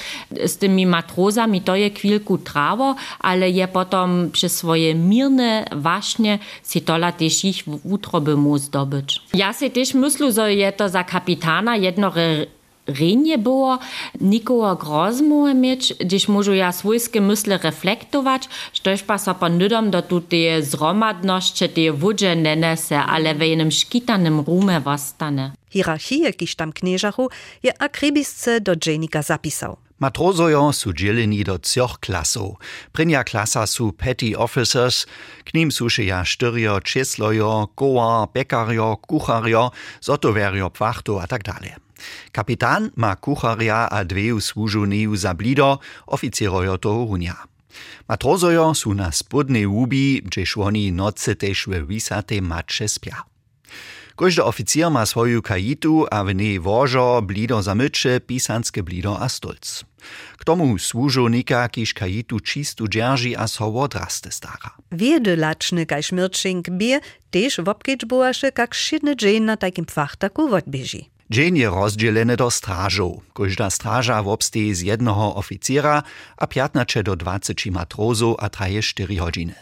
[0.46, 3.68] z tymi matrozami to je chwilku trawo, ale je
[4.12, 9.20] potom przez swoje mirne właśnie si tola też ich utroby mu zdobyć.
[9.34, 12.12] Ja si też myślę, że je to za kapitana jedno
[12.86, 13.78] renje było,
[14.20, 20.62] nikogo grozmu mieć, gdyż może ja swojskie myśli reflektować, sztoż pa so ponydom do tutej
[20.62, 25.52] zromadności tej wódze nenese, ale w jednym szkitanym rume wostane.
[25.70, 27.28] Hierarchie, kiż tam knieżachu,
[27.62, 29.76] je akribisce do dziennika zapisał.
[30.02, 32.56] Matrozojo su dzieleni do trzech klasów.
[32.92, 35.06] Prynja klasa su petty officers,
[35.44, 41.74] k nim suszyja sztyrio, czeslojo, koła, pekario, kucharjo, zotowerio, pwachto a tak dalej.
[42.32, 47.36] Kapitan ma kucharja a dveju służoneju za blido, oficierojo toho runia.
[48.08, 53.22] Matrozojo su na spodnej łubi, gdzież oni nocy też we wisatej macze spia.
[54.16, 59.84] Każdy oficjer ma swoją kajitu, a w niej wożo, blido zamycze, pisanskie blido a stolc.
[60.38, 64.70] K tomu służownika, kiż kajitu čistu dzierży a so odraste stara.
[64.92, 71.12] Wiedy laczny kaž Mirčink bie, też wopkieć boasze, kak szydny dzień na takim fachtaku odbieži.
[71.30, 73.22] Dzień je rozdzielony do strażów.
[73.34, 76.02] Każda straża wobsteje z jednego oficjera,
[76.36, 79.54] a 15 do 20 matrozów, a traje 4 godziny.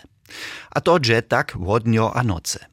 [0.71, 2.70] A to dże tak wodnio a noce.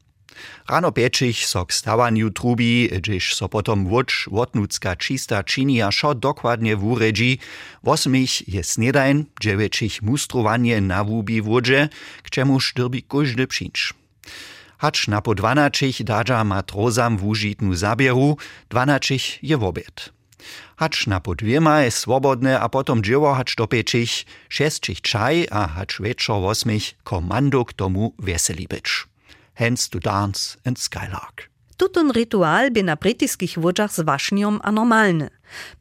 [0.69, 6.75] Rano pieczich so k stawaniu trubi, gdzież so potom wódź wotnucka čista činia šo dokładnie
[6.75, 7.39] wuredzi,
[7.83, 11.89] wosmich je snedajn, dziewięcich mustrowanie na wubi wódże,
[12.23, 13.93] k czemuż drbi każdy przyńcz.
[14.77, 17.17] Hacz na po dwanaczych dadża matrozam
[17.71, 18.37] zabieru,
[18.69, 20.17] dwanaczych je wobiet.
[20.75, 21.33] Hacz na po
[21.89, 23.67] swobodne, a potom dzieło hacz do
[24.49, 28.13] šestčich czaj, a hacz wieczor wosmich komando k tomu.
[29.57, 31.49] Hence to dance and skylark.
[31.77, 35.29] Tutun ritual by na brytyjskich wodzach z waśniom a normalny.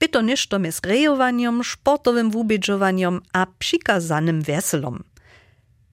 [0.01, 5.05] By to ništo z grejowaniem, sportowym wubidżowaniem a przikazanym weselom.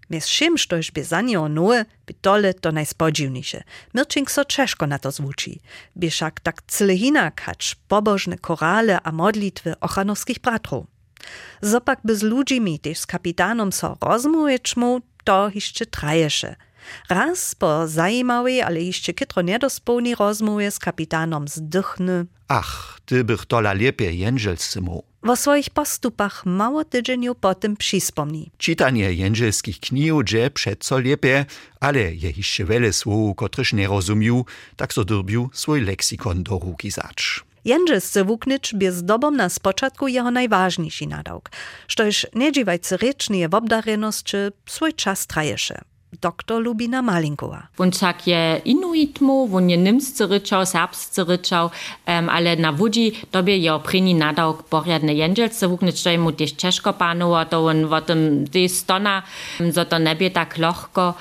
[0.09, 3.63] Mez všim, štož by za njo noe, by tole to najspodzivnejše.
[3.93, 5.09] Mirčink so češko na to.
[5.95, 10.87] By však tak cyle hinak hač pobožne korale a modlitwy ochanovských bratrov.
[11.61, 16.55] Zopak by z ludźmi, też z kapitanom so rozmuječmu, to jeszcze traješe.
[17.09, 22.25] Raz po zajímavej, ale jeszcze kytro nedospołnej rozmowie z kapitanom zdychny.
[22.47, 25.03] Ach, ty bych tola lepiej jędrzelscymu.
[25.23, 28.51] Wo swoich postupach mało tydzieniu potem przyspomni.
[28.57, 31.43] Czytanie jędzelskich knihu dże przeco lepiej,
[31.79, 36.91] ale je jeszcze wiele słów, kotryż nie rozumiał, tak so drbił swój leksikon do ruki
[36.91, 37.43] zacz.
[37.65, 41.49] Jędrzelscy wuknicz by z dobą na spoczatku jeho najważniejszy nadałk,
[41.87, 45.81] sztoż nie dziwajcy rycznie w obdareności swój czas trajesze
[46.21, 47.67] dr Lubina Malinkowa.
[47.99, 51.69] Tak je inuitmu, on je nimscy ryczał, serbscy ryczał,
[52.07, 56.93] um, ale na wudzi tobie je oprini nadał poriadne jędzelce wuknąć, to mu też ciężko
[57.49, 59.23] to on w tym tej stona,
[59.59, 61.13] że to nie tak lochko,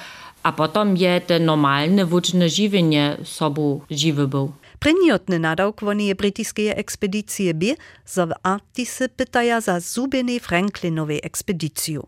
[0.43, 4.53] a potom je te normalne wudźne żywienie sobu żywy był.
[4.79, 7.77] Pryniotny nadałk woni je brytyjskie ekspedycje by,
[8.15, 12.07] że w Arktisy pytaja za zubiny Franklinowej ekspedycju.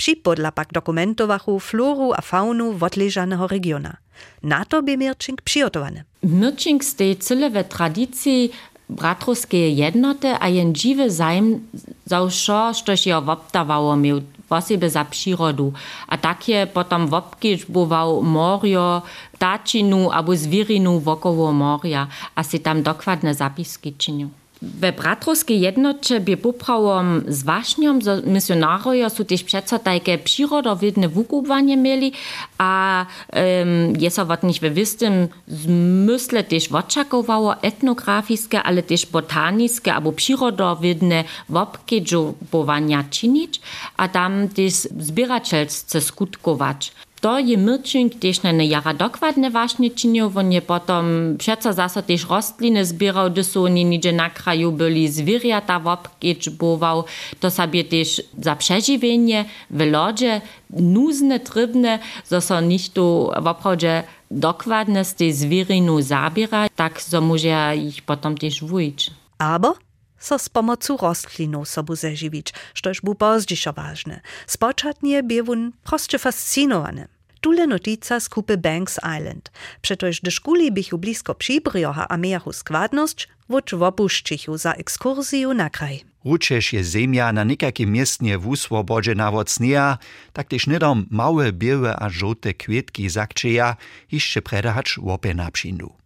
[0.00, 3.96] Připodla pak dokumentowachu floru a faunu wotleżanego regiona.
[4.42, 6.04] Na to by Mirčink przygotowany.
[6.22, 8.50] Mirčink stej cyle tradycji
[8.88, 11.60] bratrowskiej jednoty, a jen dziwy zajm
[12.06, 15.72] za wszo, štož je wopdawało miał posebie za przyrodu.
[16.08, 19.02] A takie potom wopkiż bywał morio,
[19.38, 24.30] tačinu albo zwirinu wokoło moria, a si tam dokładne zapiski czynił.
[24.62, 31.76] We bratrowskiej jednocie bie poprawom z waśniom, zo misjonarojo su też przeco takie przyrodowidne wukubwanie
[31.76, 32.12] mieli,
[32.58, 40.12] a um, jest od nich we wistym zmysle też oczakowało etnografiskie, ale też botaniskie albo
[40.12, 43.60] przyrodowidne wobkedżowania czynić,
[43.96, 46.92] a tam też zbieraczelsce skutkować.
[47.20, 52.24] To je Mirčink tiež na jara dokładne właśnie činil, on je potom přeco zase tiež
[52.24, 57.04] rostliny zbierał, gdy sú oni nigdzie na kraju byli zwierzęta wobkiečbował,
[57.40, 65.04] to sobie tiež za przeżywienie w lodzie nuzne, trybne, zo so nicht tu woprawdzie dokładne
[65.04, 69.10] z tej zwierinu zabiera, tak so może ich potom tiež wujić.
[69.38, 69.74] Aber
[70.20, 74.20] so z pomocą rostlinów sobu zeżywić, sztoż bu pozdzieszo ważne.
[74.46, 77.08] Spoczatnie biewun proste fascynowany.
[77.40, 79.50] Tule notica z kupy Banks Island.
[79.82, 86.04] Przetoż do szkuli bichu blisko przybriocha a miachu składność, wucz wopuszczychu za ekskursję na kraj.
[86.24, 89.98] Ručež je zemja na nekakim miestnie wuswobodzena od sneja,
[90.32, 93.76] tak też nidom małe białe a żółte kwietki zakczyja,
[94.12, 95.99] jeszcze predahacz łopie na przynu.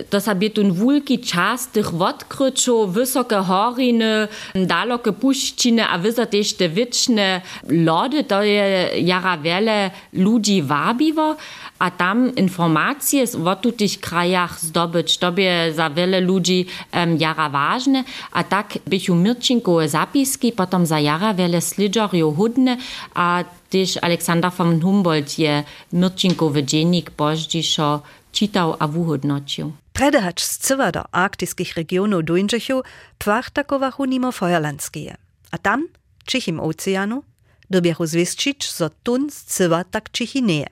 [0.10, 6.56] to sa bi tun vulki čas tých vodkryčov, vysoké horiny, daloké puščiny a vyso tež
[6.58, 11.36] te wiczne lody, to je jara wiele ludzi wabiwo,
[11.82, 18.04] a tam informacje o tutych krajach zdobyć, to by za wiele ludzi um, jara ważne,
[18.32, 22.78] a tak bychu mirčinkowe zapiski, potom za jara wiele slidżorów hudne,
[23.14, 27.12] a też Aleksander von Humboldt je mirčinkowy dziennik
[27.52, 29.72] poździszo czytał a wuhodnocił.
[29.94, 32.84] Predehacz z cywa do arktyskich regionów dojńczychu
[33.18, 35.18] płachtakowachu nimo feuerlandskie.
[35.52, 35.88] A tam,
[36.26, 37.24] Czychim oceanu,
[37.70, 40.68] dobiechu zwieszczyć, zo tun z cywa tak Czychi nie.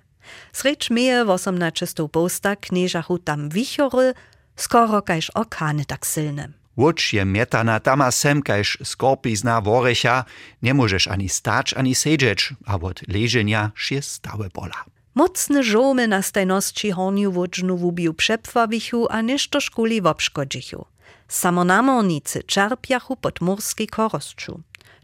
[0.54, 4.14] Srecz meje 18 posta knieżachu tam wichory,
[4.56, 6.50] skoro kajż orkany tak silne.
[6.78, 10.26] Łucz je mietana tama sem, kajż skorpizna worecha,
[10.62, 14.99] nie możesz ani stać, ani siedzieć, a od leżenia się stałe bola.
[15.16, 20.86] Mocne żomy na stajności horniu wodżnu wubiu przepwawichu, a nieszto szkuli wobszkodzichu.
[21.28, 23.90] Samo namornicy czerpiachu pod murski.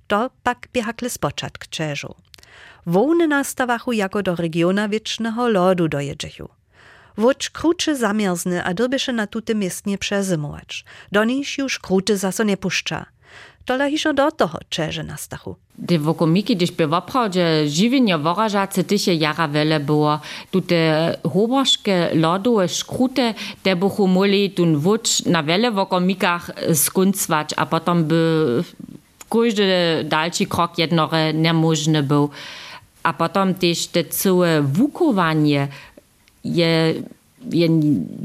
[0.08, 2.16] To pak biehakle spoczatk czerzu.
[2.86, 6.50] Wołny nastawachu jako do regiona wiecznego lodu dojedzichu.
[7.18, 10.86] Wódź krucze zamierzny, a dobiesze na tuty miestnie przezymować.
[11.12, 13.06] Do nich już krucze zaso nie puszcza.
[13.66, 15.56] Tola hišo do toho čeže na stachu.
[15.88, 20.20] Te wokomiki, když by woprawdzie żywienie worażacy tysie jara wiele było,
[20.52, 23.34] tu te hoboszke lodové škrute,
[23.64, 28.64] te buchu moli tun wódź na wiele wokomikach skuncwać, a potom by
[29.30, 32.30] każdy dalszy krok jednore niemożny był.
[33.04, 35.68] A potom też te całe wukowanie
[36.44, 36.94] je
[37.52, 37.68] je,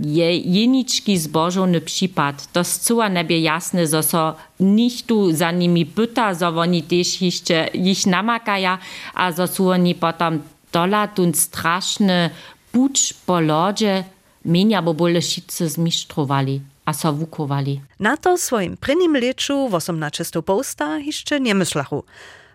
[0.05, 2.47] je jenički zbožovny przypad.
[2.53, 7.69] To zcela nebie jasne, zo so nikt tu za nimi pyta, zo oni też jeszcze
[7.75, 8.79] ich namakaja,
[9.15, 10.43] a zo su oni potom
[10.73, 12.31] dola tun straszny
[12.73, 14.05] pucz po lodzie,
[14.45, 17.81] mienia bo bole šice zmistrowali a so wukowali.
[18.01, 22.05] Na to swoim prynim leczu w 18 posta jeszcze nie myślachu.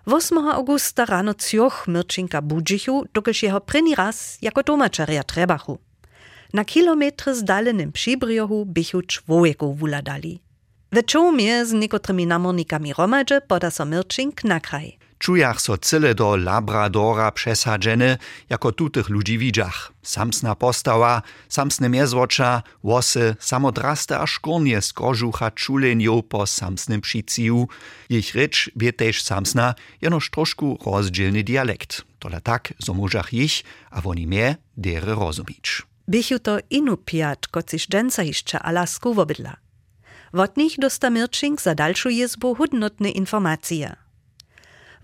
[0.06, 5.80] 8 augusta rano cioch Mirčinka budžichu, dokelž jeho první raz jako domačaria trebachu.
[6.56, 10.40] Na kilometry zdalenym przybriohu bychu człowieku wuladali.
[10.92, 14.98] We czołmie z niekotrymi namornikami romadże poda so Mirčink na kraj.
[15.20, 15.78] Czujach so
[16.16, 18.18] do Labradora przesadzene,
[18.50, 19.92] jako tutych ludzi widziach.
[20.04, 27.02] Samsna postawa, samsne miezwocza, wosy, samodraste a szkornie z kożucha czulenio po samsnym.
[28.10, 32.06] Ich rycz wie też samsna, jenoż troszku rozdzielny dialekt.
[32.20, 32.74] Tole tak,
[33.32, 35.95] ich, a woni mnie dere rozumić.
[36.08, 39.58] Bychu to Inupiat, kociś dżęca jeszcze Alasku wobydla.
[40.34, 43.96] Wot nich dosta Mirčink za dalszą jezbu hudnotne informacje.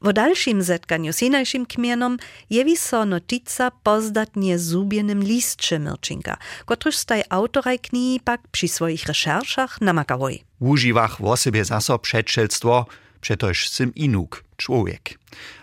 [0.02, 2.18] W dalszym zetkaniu z inajszym kmienom
[2.50, 9.82] jewi so notica pozdatnie zubienym listcze Mirčinka, kotryż staj autoraj knihi pak przy swoich recherszach
[9.82, 10.44] namakałoj.
[10.60, 12.86] Używach w osobie zaso przedszelstwo,
[13.22, 15.20] przetoż sym inuk, człowiek.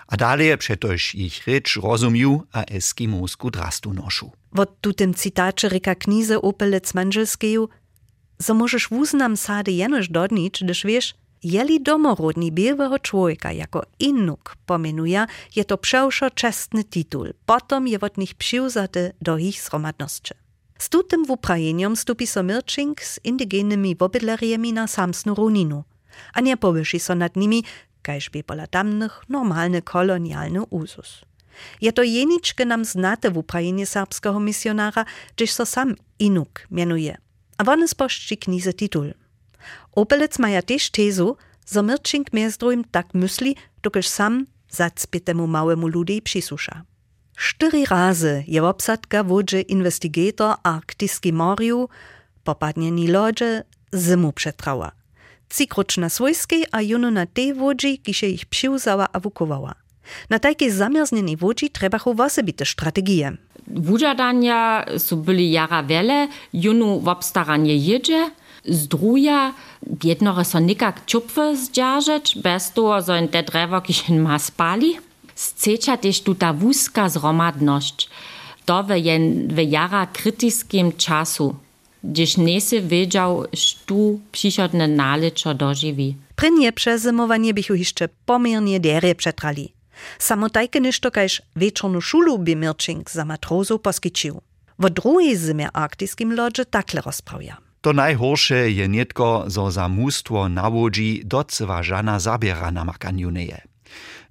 [0.08, 4.32] A dalej przetoż ich rycz rozumiu a eskimosku drastu noszu.
[4.52, 7.68] Wot tutem cytacze ryka knize opelec manżelskeju
[8.42, 15.26] so możesz wuznam sady jenoż dodnić, gdyż wiesz, jeli domorodni białego człowieka jako innuk pomenuje,
[15.56, 20.34] je to przewszo czestny tytuł, potom je od nich przyłzaty do ich zromadności.
[20.78, 25.84] Z tutym wuprajeniom stupi so Mirčink z indygennymi wobydleriemi na samsnu runinu,
[26.34, 27.64] a nie powyši so nad nimi,
[28.08, 31.10] kajż by pola tamnych normalny kolonialny uzus.
[31.80, 35.04] Je to jeniczkę nam znate wuprajenie serbskiego misjonara,
[35.36, 37.16] gdyż so sam Inuk mianuje,
[37.58, 39.04] a wony sposzczy knize tytuł.
[39.92, 41.36] Opelec maja też tezu,
[41.72, 46.82] że Mirčink miezdrujm tak myśli, dokelž sam zacpie temu małemu ludzi przysusza.
[47.36, 51.88] Cztery razy je obsadka wodże investigator Arktyski Moriu,
[52.44, 54.97] popadnieni lodzie, zimu przetrała.
[55.50, 59.74] Cikroč na swojskiej, a juno na tej wodzi, kisze ich przyłzała a wukowała.
[60.30, 63.32] Na takiej zamierznienej wodzi trzeba wosebite strategie.
[63.66, 68.30] Wujadania su byli jara wiele, junu w obstaranie jedzie,
[68.64, 69.54] z druja
[70.04, 74.96] jednore so nikak czupwy zdzierżeć, bez toho, in te drewo kishin ma spali.
[75.34, 78.08] Scecia też tuta wózka zromadność.
[78.64, 81.54] To w jara krytyskim czasu,
[82.04, 86.16] gdyż nie wiedział, stu przychodne naleczo dożywi.
[86.36, 89.72] Prynje przezymowanie bychu jeszcze pomiernie derie przetrali.
[90.18, 94.40] Samo tajke ništo kajž večernu šulu bi Mirčink za matrozu poskyčił.
[94.78, 97.56] W drugiej zimie arktiskim lodže takle rozprawia.
[97.80, 103.60] To najhorsze je nietko, zo za mustwo na łodzi docewa żana zabiera na makanju neje.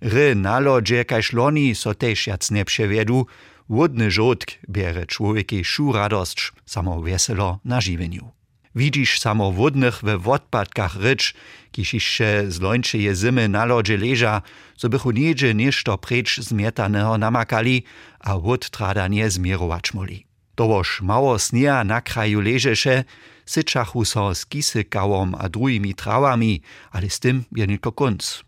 [0.02, 3.26] Ry na lodzie kaž loni so tež jac ne przewiedu,
[3.70, 8.32] wodny żółtk bierze człowieki szu radość, samo weselo na żywieniu.
[8.76, 11.34] Widzisz samo wodnych we wodpadkach rycz,
[11.72, 14.42] kiż jeszcze z lończyje zimy na lodzie leża,
[14.78, 17.84] so bychu niedzie nieszto precz zmietanego namakali,
[18.20, 20.26] a wód trada nie zmierować moli.
[20.56, 23.04] Towoż mało snia na kraju leżeše,
[23.46, 26.62] syczachu so z kisykałom a drugimi trawami,
[26.92, 28.44] ale z tym je tylko kunc.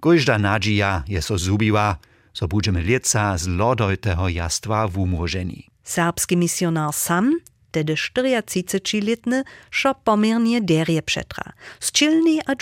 [0.00, 1.96] Każda nadzieja je so zubiła,
[2.38, 5.66] so budżemy lieca z lodojtego jastwa wumożeni.
[5.84, 12.52] Serbski misjonar sam tedy 34-letny, šo pomiernie derje przetra, z czylnej a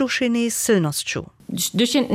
[0.50, 1.30] silnością.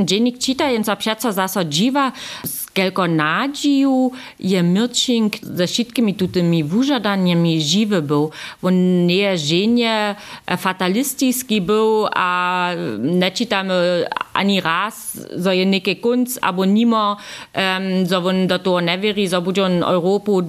[0.04, 2.12] Dziennik czyta, jen so przeco zaso dziwa,
[2.44, 8.30] z kelko nadzieju je Mirčink ze wszystkimi tutymi wużadaniami żywy był.
[8.62, 10.14] On nie żenie
[10.58, 17.16] fatalistyski był, a nie czytamy ani raz, że je niekie kunc, albo nimo,
[17.54, 20.42] um, że on do toho nie wierzy, że będzie on Europu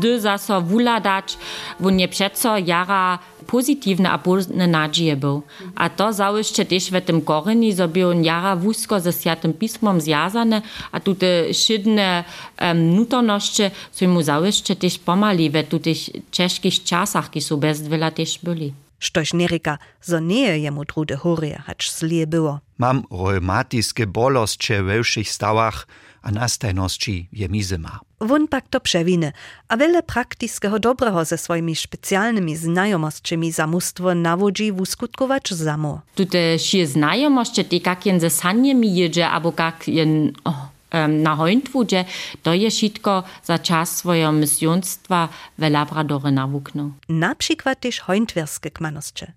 [0.00, 1.38] dy zaso wuladać.
[1.84, 5.46] On je przeco jara pozitívne a pozne nadžiebov.
[5.78, 10.02] A to zaujíšte tiež v tom koreni, so by on jara vúzko so sviatým písmom
[10.02, 17.30] zjazané a tute šidné um, nutornošče sú mu zaujíšte tiež pomaly ve tutých českých časach,
[17.30, 18.74] ki sú bez veľa tiež byli.
[18.96, 22.64] Štož nerika, zo nie je mu trude horie, hač slie było.
[22.76, 25.86] Mam reumatiskie bolosće we všich stavach,
[26.26, 28.00] a nastajności je mi zima.
[28.20, 29.32] Won pak to przewiny,
[29.68, 36.00] a wiele praktiskiego dobrego ze swoimi specjalnymi znajomostmi za mustwo nawodzi wuskutkować samo.
[36.14, 42.04] Tute šie znajomości, te jen ze sanjemi jedzie, albo kak jen oh, um, na hońtwudzie,
[42.42, 46.92] to je wszystko za czas swojego misjonstwa w Labradory nawuknął.
[47.08, 49.32] Na przykład też hońtwerskie kmanosće.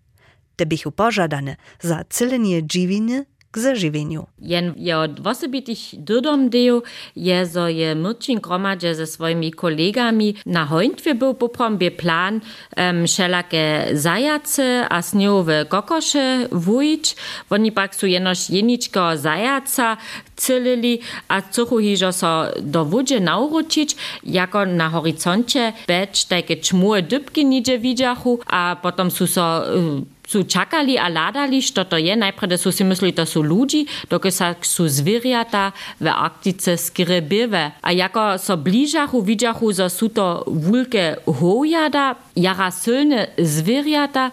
[0.55, 4.27] Te bychu pożadane za cylenie dziwiny k zażywieniu.
[4.41, 6.81] Jen je od osobitych dodom deju,
[7.15, 12.39] je zo je Mirčin gromadže ze svojimi kolegami na hońtwie był poprąbie plan
[12.77, 17.15] um, wszelakie zajace a sniowe kokosze wujić.
[17.49, 19.97] Oni pak su jenož jeničko zajaca
[20.35, 27.45] cylili a cuchu hižo so do wodzie nauročić, jako na horyzoncie becz takie čmue dybki
[27.45, 32.15] nidzie widziachu, a potom su so uh, su čakali a ladali, što to je.
[32.15, 37.71] Najprve su si to su ludzi, dokud su zvierjata v Arktice skrebive.
[37.81, 44.29] A jako so bližachu, vidžachu, zo su to vulke hojada, jara silne zvierjata,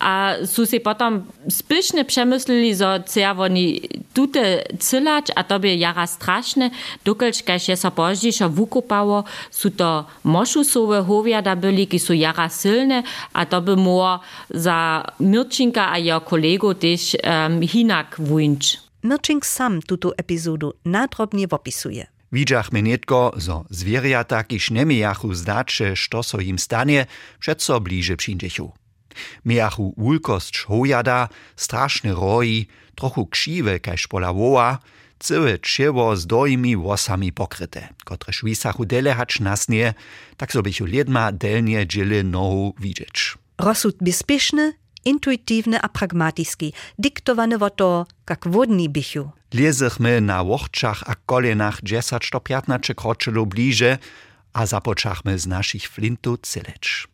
[0.00, 3.80] a su si potom spišne przemyslili, zo cia oni
[4.14, 6.70] tute cylać, a to by jara straszne,
[7.04, 13.02] dokud kaž je so poždišo vukopało, su to mošusowe hojada byli, ki su jara silne,
[13.32, 13.74] a to by
[14.50, 15.02] za
[15.38, 18.76] Mirčinka a jeho kolego też um, hinak wunč.
[19.02, 22.06] Mirčink sam tuto epizodu nadrobnie opisuje.
[22.32, 27.06] Widziachmy nietko, zo zwierjata, kiż nie miachu zdacze, što so im stanie,
[27.38, 28.72] przeco bliže przyjdzieciu.
[29.44, 34.78] Miachu ulkost hojada, straszne roi, trochu krzywe kaž pola woła,
[35.18, 39.94] całe trzewo z dojimi włosami pokryte, które szwisachu dele hacz nasnie,
[40.36, 43.38] tak so bychu liedma delnie dziele nohu widzieć.
[43.58, 44.72] Rozsud bezpieczny
[45.08, 49.30] intuitywny a pragmatyski, diktowany o to, jak wodni bychu.
[49.54, 53.98] Liezechmy na łochczach a kolenach 10 do 15 kroczylu bliże,
[54.52, 57.08] a zapoczachmy z naszych flintu cylecz.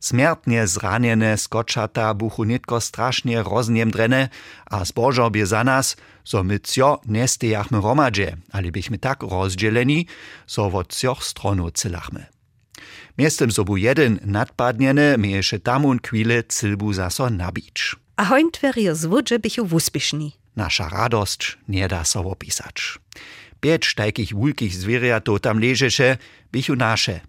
[0.00, 4.28] Smiertnie zraniene skoczata buchu nitko strasznie rozniemdrene,
[4.70, 10.06] a zbożobie za nas, so my cio nie stejachmy romadzie, ale bychmy tak rozdzieleni,
[10.46, 12.39] so wo cioch stronu cylachmy.
[13.18, 17.96] Miestem sobu jeden nadpadniene, mieješe tamun kwile cylbu zaso nabić.
[18.16, 20.32] A hoint verio zwudże bychu wuspěšní.
[20.56, 22.98] Nasza radość nie da so opisać.
[23.60, 26.18] Pięć takich wulkich zwierjatów tam leżeše,
[26.52, 27.20] bychu nasze,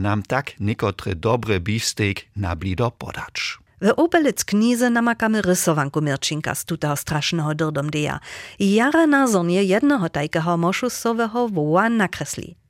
[0.00, 3.62] nam tak niekotre dobre beefsteak na blido podać.
[3.82, 8.20] W Opelec knize namakamy rysowanku Mirčinka z tutého strašného drdomdeja.
[8.58, 12.61] I jara na zonie jednego tajkeho moszusowego woła nakresli.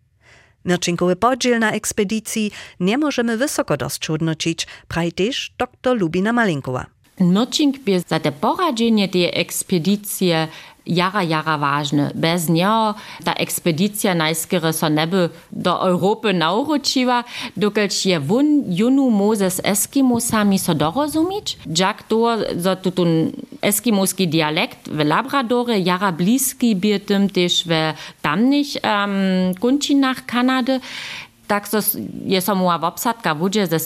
[0.64, 2.50] Mirčinkowy podziel na ekspedycji
[2.80, 6.86] nie możemy wysoko dostrzudnocić, praj też dr Lubina Malinkowa.
[7.20, 10.32] Mirčink by za te poradzenie tej ekspedycji
[10.86, 12.10] jara, jara ważne.
[12.14, 17.24] Bez niego ta ekspedycja najskiery so neby do Europy nauczyła,
[17.56, 21.58] dokelż je wun junu moze z Eskimosami so dorozumieć.
[21.78, 28.66] Jak to, że tutun eskimoski dialekt w Labradore jara bliski by tym też w tamnych
[28.84, 30.80] um, kunčinach Kanady,
[31.46, 31.78] tak so
[32.26, 33.78] je so moja obsadka wódzie ze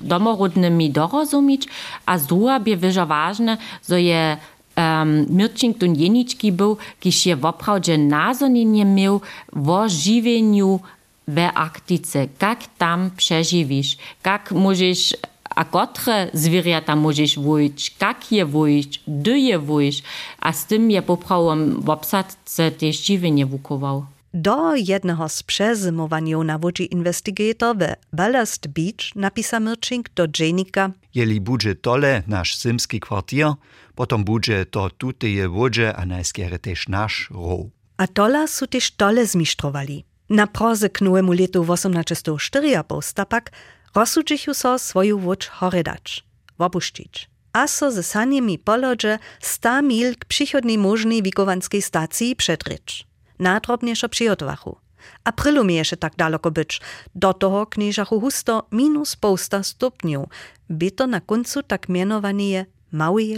[0.00, 1.68] domorodnymi dorozumieć,
[2.06, 2.26] a z
[2.60, 3.56] by wyżo ważne,
[3.88, 4.36] że je
[4.76, 9.20] Ehm, um, Mirčington Jenički byl, když je opravdu názorně měl
[9.66, 10.80] o živeniu
[11.26, 12.28] v Arktice.
[12.42, 13.98] Jak tam přeživíš?
[14.26, 15.14] Jak můžeš
[15.56, 20.04] a kotre zvěřata můžeš vojít, jak je vojít, kde je vojít.
[20.38, 24.06] A s tím je popravdu v obsadce těž živenie vukoval.
[24.36, 31.40] Do jednego z przezymowania na wodzi investigator w Ballast Beach napisa Mirčink do dziennika Jeli
[31.40, 33.52] budże tole nasz symski kwartier,
[33.94, 37.60] potom budże to tuteje wodzie, a najskiery też nasz row.
[37.96, 40.04] A tola su też tole zmistrowali.
[40.30, 43.52] Na proze k nowemu letu 1804 postapak
[43.94, 46.24] rozsudžichu so swoju wódź horedać,
[46.58, 47.30] wopuścić.
[47.52, 53.13] A so ze sanjemi polodże 100 mil k przychodnej możnej wikowanskiej stacji przedrycz.
[53.38, 54.76] najdrobniejsze przyjotwachu.
[55.24, 56.80] A prylu miesze tak daleko być.
[57.14, 60.28] Do toho kniżachu husto minus pousta stopniu.
[60.70, 63.36] By to na końcu tak mianowani je małej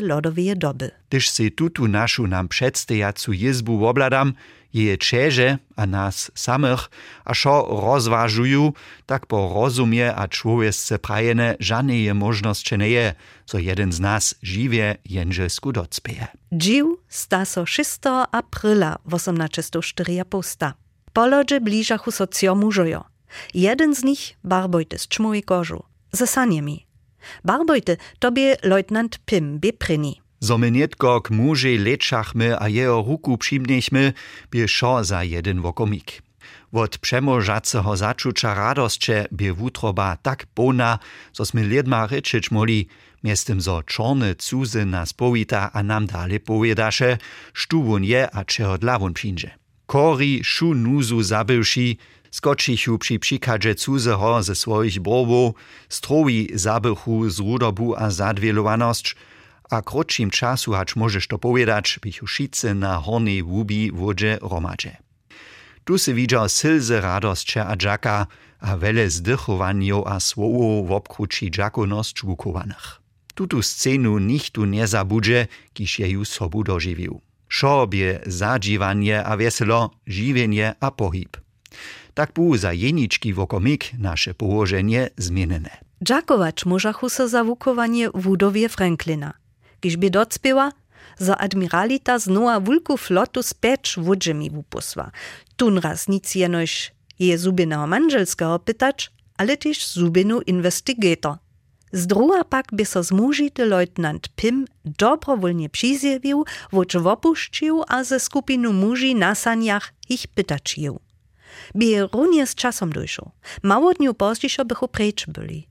[0.56, 0.90] doby.
[1.08, 4.32] Tyż si tutu našu nam przedstajacu jezbu obladam,
[4.72, 6.90] je čeže a nas samych,
[7.24, 8.72] a šo rozważuju,
[9.06, 13.14] tak po rozumie a człowiesce prajene żadnej je możność nie je,
[13.46, 16.26] so jeden z nas żywie jężelsku docpieje.
[16.52, 17.98] Dził sta so 6
[18.32, 20.74] apryla 1804 posta.
[21.12, 23.04] Polodże bliżachu so cio mużojo.
[23.54, 26.86] Jeden z nich barbojty z czmoj kożu, ze saniemi.
[27.44, 30.25] Barbojty tobie leutnant Pim bepryni.
[30.40, 34.12] Zo my netko k mužej lečachmy a jeho ruku přimnechmy,
[34.52, 36.20] bie šo za jeden wokomik.
[36.72, 40.98] Wot přemožaceho začuča radosće bie wutroba tak bona,
[41.32, 42.86] zo sme liedma rečič moli,
[43.24, 47.16] miestem zo čorne cuzy nas powita a nam dale powiedaše,
[47.56, 49.56] štu je a čeho dla won přinže.
[49.86, 51.96] Kori šu nuzu zabywši,
[52.30, 55.54] skočichu przy przikadze cuzeho ze swoich browów,
[55.88, 59.16] strowi zabychu z rudobu a zadwielowaność,
[59.70, 64.96] a krótszym czasu hacz możesz to powiedzieć, bych ušice na hornej łubi wodzie romadze.
[65.84, 68.26] Tu se widział sylze radostcze a dżaka,
[68.60, 73.00] a wele zdychowanio a słowo w obkruci dżakoność wukowanych.
[73.34, 77.20] Tutu scenu nichtu nie zabudże, kiż je ju sobu dożywił.
[77.48, 81.36] Szobie zadziwanie a weselo, żywienie a pohyb.
[82.14, 85.70] Tak był za jeniczki wokomik nasze położenie zmienione.
[86.04, 89.32] Dżakować możachu so za wukowanie wudowie Franklina–
[89.80, 90.72] kiž by docpěła,
[91.18, 95.10] za admiralita znowa wulku flotu specz wódźemi wupusła.
[95.56, 101.36] Tun raz nic jenoś je zubinego manżelskiego pytać, ale też zubinu investigator.
[101.92, 108.72] Z druga pak by so zmužity leutnant Pim dobrowolnie przyzjewił, woč wopuszczył, a ze skupinu
[108.72, 111.00] muži na saniach ich pytaczył.
[111.74, 113.30] By runie z czasem dojszł.
[113.62, 115.68] Mało dniu pozdziej bychu precz byli.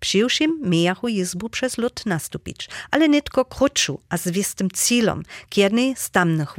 [0.00, 5.96] Přiwšim mijachu jizbu przez lud nastupić, ale netko krótšu a z wistym cílom, k jednej
[5.96, 6.58] z tamnych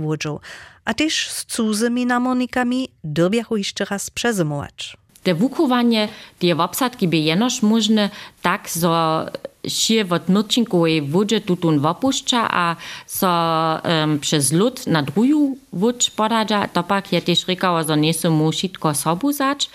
[0.86, 4.98] a też z cudzymi namonikami dobiachu jeszcze raz przezymować.
[5.24, 6.08] Te wukowanie,
[6.40, 8.10] te obsadki by jenoż możne
[8.42, 9.26] tak, so
[9.68, 12.76] się od Myrczynkowej wodzie tutun wopuszcza, a
[13.08, 18.14] so um, przez lud na druju wódź podadza, to pak je też rykało, że nie
[18.14, 18.52] są
[18.94, 19.70] sobu zać.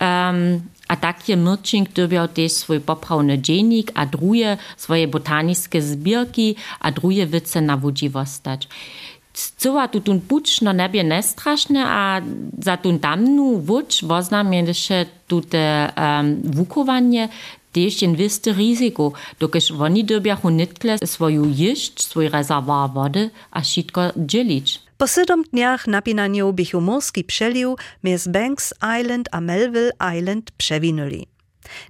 [0.00, 6.56] Um, a tak je Mirčink dobiał też swój poprawny dziennik, a drugie swoje botaniskie zbierki,
[6.80, 8.68] a drugie wice na wudziwostać.
[9.32, 12.20] Cyła tu tun pucz no nebie nestraszne, a
[12.58, 17.28] za tun tamnu wucz woznamie się tute um, wukowanie
[17.72, 24.02] też jen wiste ryzyko, dokiż oni dobiachu nitkle swoju jišť, swój rezerwar wody, a šitko
[24.16, 24.89] dzielić.
[25.00, 31.26] Po siedem dniach napinaniu bychu morski przelił między Banks Island a Melville Island przewinuli.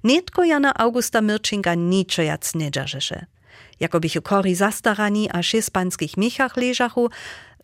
[0.03, 3.25] Nietko Jana Augusta Mirczynka niczego nie dzierżysze.
[3.79, 7.09] Jako bychu kori zastarani a szespanskich michach leżachu,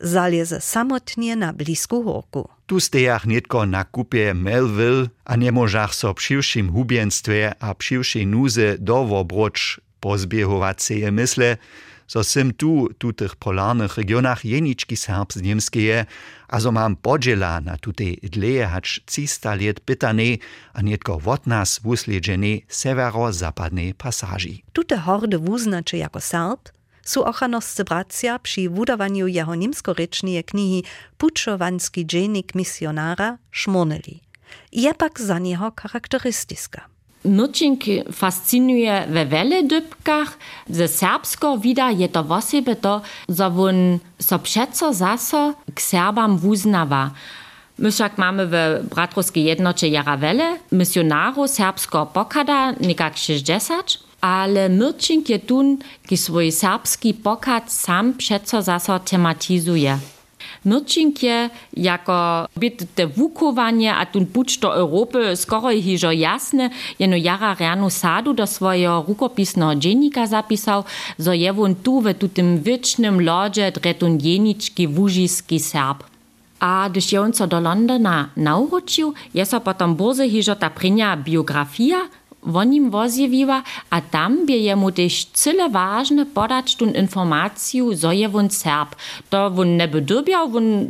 [0.02, 2.50] zalieze samotnie na blisku horku.
[2.66, 9.80] Tu stejach netko na kupie Melville a niemożach so přiwšim hubienstwie a přiwšej nuze dowobroč
[10.00, 11.58] pozbiehovaceje mysle,
[12.08, 16.06] so sim tu, tutych polarnych regionach jeniczki serbs niemskie,
[16.48, 20.38] a so mam podziela na tutej dleje hacz 300 let pytane,
[20.74, 24.64] a nietko wot nas wusledżene severo-zapadnej pasaži.
[24.74, 26.70] Tute horde wuznaczy jako Serb,
[27.04, 30.82] su ochanoscy bracia przy budowaniu jeho niemskorycznej knihy
[31.18, 34.20] Puczovanski dziennik misjonara szmonili.
[34.72, 36.97] Je pak za niego charakterystyska.
[37.26, 40.38] Myrčink fascinuje we veledybkach.
[40.70, 47.12] Ze serbsko vida je to wosebe to, że on so przeco zaso k Serbam wuznawa.
[47.80, 48.54] My však mamy w
[48.90, 56.18] bratrowskiej jednocie Jarawele misjonaru serbsko pokada nikak 60, ale Myrčink je tun, ki
[56.52, 60.17] serbski pokad sam przeco zaso tematizuje.
[60.68, 62.14] Myrčink je jako
[62.56, 63.08] byt te
[63.96, 69.76] a tun puč do Europy skoro hižo jasne, jeno jara ranu sadu do swojego rukopisnego
[69.76, 70.84] dziennika zapisał,
[71.18, 76.04] zo je won tu w tutym wiecznym lodzie dretun jeniczki wužiski Serb.
[76.60, 81.98] A gdyż je on do Londona nauczył, jest so potom burze hižo ta prynia biografia,
[82.56, 88.30] o nim wozjewiła, a tam bie jemu też cyle ważne podać tun informaciju, zo je
[88.30, 88.96] won Serb.
[89.30, 90.88] To won ne bedybiał, won,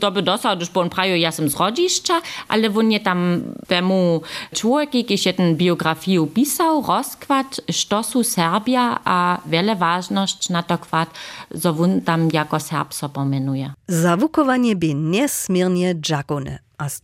[0.00, 4.20] to by dostał, gdyż on prajo, ja z rodziszcza, ale won je tam temu
[4.54, 11.10] człowieki, kiedy się ten biografię pisał, rozkład sztosu Serbia, a wiele ważność na to kwad,
[11.50, 13.72] zo won tam jako Serb so pomenuje.
[13.88, 17.02] Zawukowanie by niesmiernie dżagone a z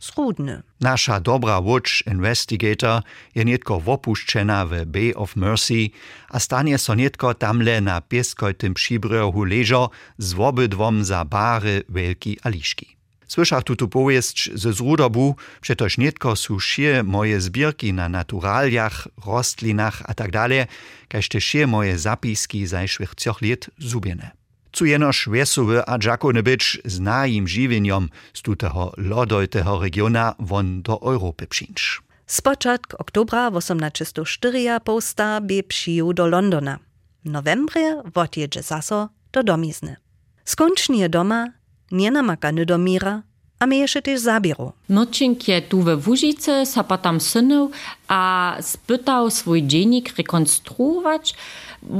[0.00, 0.62] zrudny.
[0.80, 3.02] Nasza dobra Watch Investigator
[3.34, 5.90] je nietko wopuščena w Bay of Mercy
[6.30, 12.98] a stanie so nietko tamle na pieskojtym przybrzehu leżo z wobydwom za bary wielki aliszki.
[13.28, 20.14] Słyszach tutu powieść ze zrudobu, przetoż nietko su šie moje zbierki na naturaliach, rostlinach a
[20.14, 20.64] tak dalej,
[21.08, 24.37] kaž te moje zapiski zajszłych cioch lat zubiene.
[24.78, 31.46] Cu jenož Wesowy a Dżakonewicz zna im żywieniom z tutego lodojtego regiona won do Europy
[31.46, 32.02] przyńcz.
[32.26, 36.78] Z początku oktobra 1804 posta by przyjął do Londona.
[37.24, 39.96] W novembrze odjedzie zaso do domizny.
[40.44, 41.46] Skończnie doma,
[41.90, 43.22] nie namakany do mira,
[43.58, 44.72] a my jeszcze też zabiero.
[44.88, 47.70] Myrčink je tu we Łužice, sa potem synął,
[48.08, 51.34] a spytał swój dziennik rekonstruować,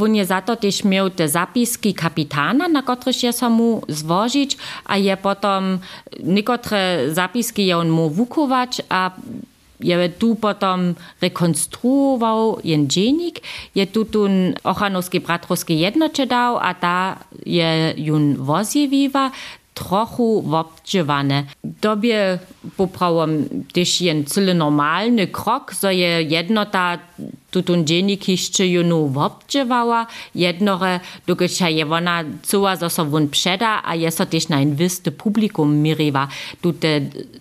[0.00, 4.96] On je za to też miał te zapiski kapitana, na których je mu zwożyć, a
[4.96, 5.78] je potom
[6.22, 9.10] niektóre zapiski je on mu wukować, a
[9.80, 13.40] je tu potom rekonstruował jen dziennik,
[13.74, 19.30] je tu tun ochanowski bratrowski jednocze dał, a ta je jun wozjewiwa,
[19.74, 21.44] trochu wobdźewane.
[21.80, 22.38] Tobie
[22.76, 23.30] poprawom
[23.72, 26.98] też jen cyle normalny krok, so je jednota
[27.50, 33.94] tutun dziennik jeszcze junu wobdźewała, jednore, dokiż je ona cuła, so so wun przeda, a
[33.94, 36.28] je so też na inwisty publikum miriwa.
[36.60, 37.00] Tute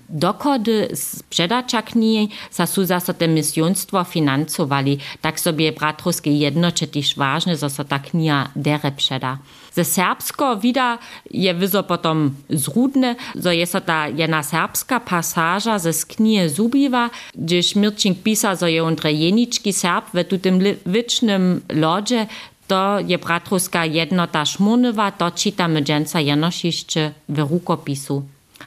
[0.09, 7.15] dokody z przedacza knihi sa su zaso te misjonstwo finansowali, tak sobie bratrowskie jednocze też
[7.15, 9.37] ważne, so so ta kniha dere przeda.
[9.77, 10.97] Ze serbsko vida
[11.31, 17.75] je wyzo potom zrudne, zo je so ta jedna serbska pasaża ze sknie zubiwa, gdyż
[17.75, 22.27] Mirčink pisa, zo je on jeniczki serb w tutym wicznym lodzie,
[22.67, 25.31] to je bratruska jednota szmurnywa, to
[25.83, 28.23] dżęca jenoś jeszcze w rukopisu.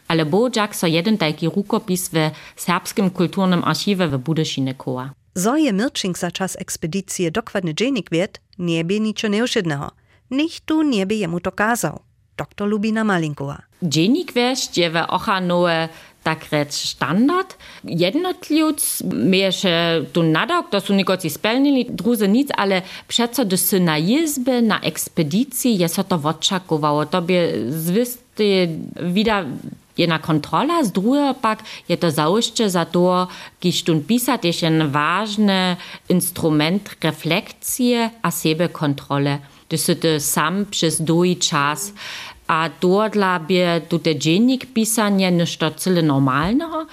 [0.08, 2.10] Ale bođak so jeden taki rukopis
[2.56, 5.10] w serbskim kulturnym archiwie w Budyszynie koła.
[5.34, 9.90] Zo je Mirčink za czas ekspedycji dokładny dziennik wiet, nie bie niczo nieuszydnego.
[10.30, 12.00] Niech tu nie by jemu to kazał.
[12.36, 13.62] Doktor Lubina Malinkova.
[13.82, 15.88] Dziennik wiesz, je we ochanowe
[16.22, 17.56] tak reč standard.
[17.84, 23.96] Jednotlivc mieješe tu nadok, to su nikoci spelnili, druze nic, ale přeco, gdy sy na
[23.96, 27.06] jizbe, na ekspedicji, je so to odčakowało.
[27.06, 28.68] Tobie zwisty,
[29.00, 29.46] wieder
[29.98, 33.28] jedna kontrola, z drugiego pak je to zaujście za to,
[33.60, 35.76] kiż tun pisat jest jeden ważny
[36.08, 39.38] instrument refleksji a sebe kontrole.
[39.68, 41.92] To się sam przez długi czas
[42.50, 46.86] a dodla by tutaj dziennik pisanie niż to cyle normalnego,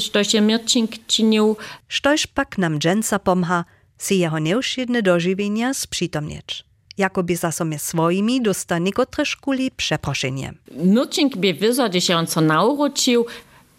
[0.00, 1.56] što się Mirčink czynił.
[1.88, 3.64] Štož pak nam dżęca pomha,
[3.98, 6.64] si jeho neušidne dožiwienia sprzytomnieć.
[6.98, 10.52] Jakoby za sobie swoimi dosta niekotre szkuli przeproszenie.
[10.76, 13.26] Mirčink by wyzo, gdy się on co nauczył,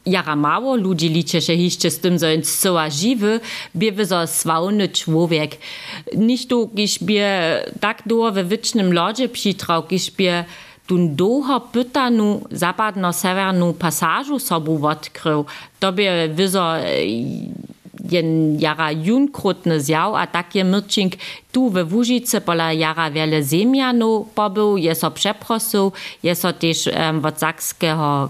[0.06, 3.40] jara mało ludzi liczy się jeszcze z tym, że on cała żywy,
[3.76, 5.58] by wyzo swałny człowiek.
[6.18, 7.22] Nicht tu, gdyż by
[7.80, 10.44] tak długo we wiecznym lodzie przytrał, gdyż by
[10.90, 15.46] tun długo pytanu zapadno-severnu pasażu sobu odkrył.
[15.80, 16.74] To by wyzo
[18.12, 21.14] jen jara junkrutny zjaw, a tak je Myrčink
[21.52, 25.92] tu we Łužice pola jara wiele ziemianu pobył, je so przeprosił,
[26.24, 27.40] je so też um, od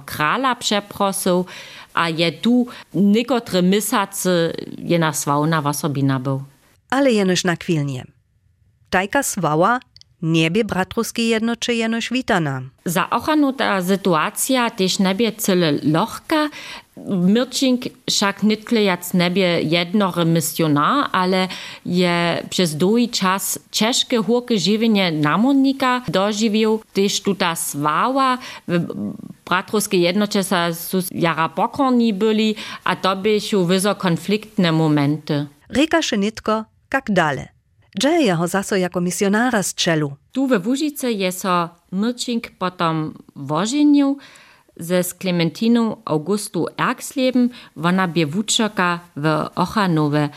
[0.05, 1.45] krala przeprosił,
[1.93, 5.14] a je tu niekotre misacy je na
[5.64, 6.43] osobina był.
[6.89, 8.03] Ale jenoż na kwilnie.
[8.89, 9.80] Tajka swała
[10.22, 12.61] niebie bratruski jednocze jenoż witana.
[12.86, 16.49] Za ochranu ta sytuacja też niebie cyle lohka.
[17.07, 21.47] Mirčink však nitklejec nebie jednore misionar, ale
[21.86, 28.80] je przez długi czas ciężkie hurke żywienie namornika dożywił, też tuta swała w
[29.49, 35.47] bratruske jednocze sa su jara pokorni byli, a to by się wyzo konfliktne momenty.
[35.70, 37.59] Rekaše nitko, kak dale.
[38.08, 40.14] Jeho zaso jako misjonara z czelu?
[40.32, 44.18] Tu we Łužice je so Mirčink potom wożenił,
[44.78, 49.26] ze z Clementiną Augustu Erksleben, wona bie wuczaka w
[49.56, 50.30] Ochanowe.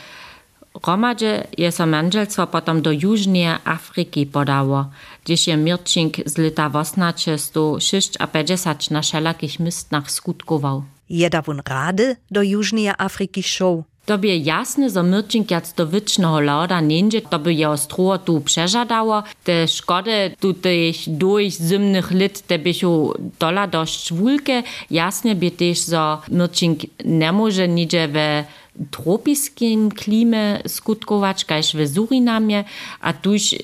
[0.87, 4.85] Romadzie je so manželstwo potom do Južnej Afryki podało,
[5.23, 10.83] gdzieś je Mirčink z lata 1856 na wszelakich mistnach skutkował.
[11.09, 13.83] Jeda wun rady do Južnej Afryki show.
[14.05, 18.41] To by jasne, że Mirčink jac do wiecznego loda niendzie, to by jeho struo tu
[18.41, 19.23] przeżadało.
[19.43, 24.63] Te szkody tutaj durch zimnych lit, te by się dola dość wulke.
[24.91, 28.43] Jasne by też, że Mirčink nie może nigdzie w
[28.91, 32.63] tropiskim klimie skutkować, każ w Surinamie,
[33.01, 33.55] a tuż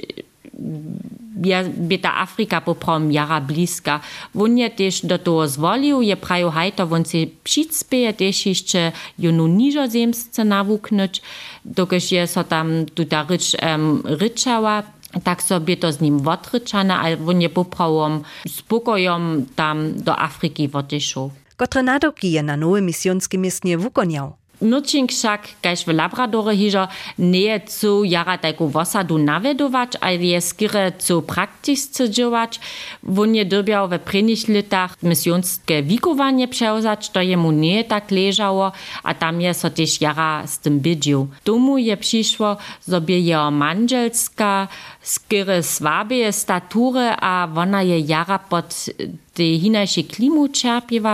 [1.77, 3.99] by ta Afrika poprom jara bliska.
[4.35, 9.47] Won je też do toho zwolił, je prajo hajto, won se přicpieje też jeszcze jonu
[9.47, 11.21] niżozemsce nawuknąć,
[11.65, 14.83] dokaż je so tam tuta rycz um, ryczała,
[15.23, 21.31] tak sobie to z nim odryczane, ale won je poprawom spokojom tam do Afryki odeszł.
[21.57, 24.38] Kotre nadoki je na nowe misjonskie miestnie wukoniał?
[24.61, 30.91] Mirčink však, kaž v Labradore hižo, nie cu jara tajku wosadu navedować, ale je skire
[30.99, 32.59] cu praktisce dziewać.
[33.03, 38.71] Won je dobiał we prynych litach misjonskie wikowanie przełzać, to jemu nie tak leżało,
[39.03, 41.27] a tam je so też jara z tym bydził.
[41.45, 44.67] Domu je przyszło, sobie jeho manželska,
[45.01, 48.85] skire słabie statury, a wona je jara pod
[49.33, 50.47] te hinajšie klimu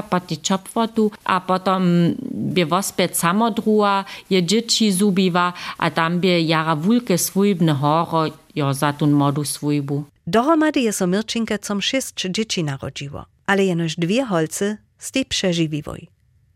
[0.10, 2.14] po te čopvotu a potom
[2.56, 8.94] by wospět samodruha, je dzieci zubiwa, a tam by jara wulke swójbne horo jo za
[8.94, 10.06] tun modu swójbu.
[10.28, 16.08] Dohromady je so Mirčinke com šest dzieci narodziło, ale jenoż dwie holce z tej przeżywiwoj.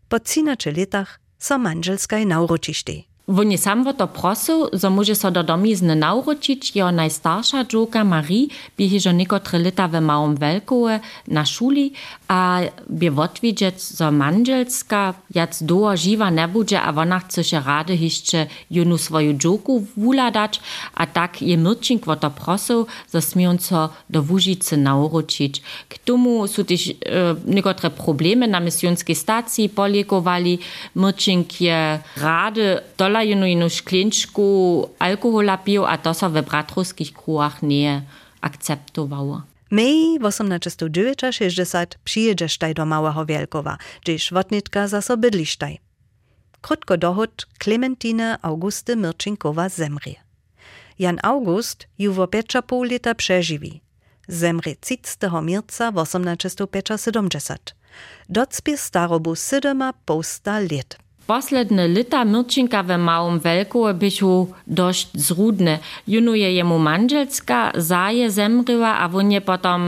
[0.08, 1.58] Po cinaczy latach so
[2.26, 3.09] nauročištej.
[3.28, 4.08] Won je sam o to
[4.90, 8.46] może so do domizny nauczyć, jeho najstarsza dżuka Marie
[8.76, 11.92] by hižo niekotre lita w małym Welkowe na szuli,
[12.28, 17.96] a by odwidzieć, zo manżelska jac długo żywa nie będzie, a ona chce się rady
[17.96, 20.60] jeszcze junu swoją dżuku wuladać,
[20.94, 23.20] a tak je Mirčink o to prosil, zo
[23.58, 25.62] co do Łužicy nauczyć.
[25.88, 26.92] K tomu są też e,
[27.46, 30.58] niekotre problemy na misjonskiej stacji polikowali.
[30.96, 32.80] Mirčink je rady
[33.20, 38.02] dola jenu jednu šklinčku alkohola pil, a to sa v bratrovských kruhach nie
[38.40, 39.42] akceptowało.
[39.70, 45.78] Mej 1860 przyjedziesz taj do Małego Wielkowa, gdzieś wotnitka za so bydlisztaj.
[46.60, 50.14] Krótko dohod Klementine Augusty Mirczynkowa zemrie.
[50.98, 53.80] Jan August ju piecza pół lita przeżywi.
[54.28, 55.16] Zemrie 30.
[55.42, 57.74] mirca 1870.
[58.28, 61.09] Docpie starobu 7 posta lat.
[61.30, 65.78] Posledne lita Mirčinka we małym Welkowe bychu dość zrudne.
[66.08, 69.82] Junuje jemu manželska, zaje zemryła, a on je potom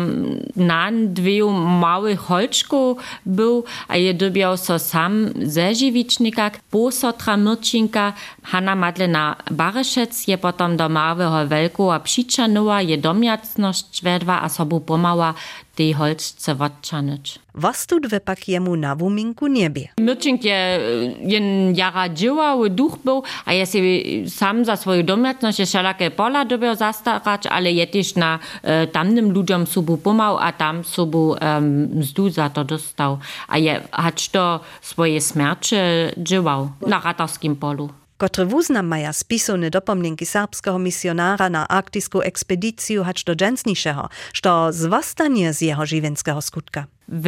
[0.57, 1.45] na dwie
[1.81, 6.51] małych holczków był, a je dobiał so sam ze żywicznika.
[6.71, 8.13] Posotra Mirčinka,
[8.43, 15.35] Hanna Madlena Bareszec je potom do małego Welkowa przyczanyła, je domiacność wedła, a sobu pomała
[15.75, 17.39] tej holzce odczanyć.
[17.55, 19.89] Was tu dve pak jemu na wuminku niebie?
[20.01, 20.81] Myrčink je
[21.25, 26.45] jen jara dzieła, duch był, a ja sobie sam za swoją domiatność je wszelakie pola
[26.45, 31.89] dobiał zastarać, ale je też na e, tamnym ludziom subu pomał, a tam subu um,
[31.99, 33.19] mzdu za to dostał.
[33.49, 38.02] A je hać to swoje smiercze dziełał na ratarskim polu.
[38.23, 45.53] Kotre wuznam maja spisane dopomnienki serbskiego misjonara na arktiską ekspedycję hać do dżensniszego, što zwastanie
[45.53, 46.87] z jego żywienskiego skutka.
[47.09, 47.27] W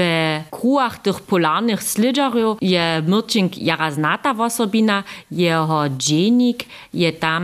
[0.50, 7.42] kruach tych polarnych slidżarów je Myrczink jara znata osobina, jeho dżenik je tam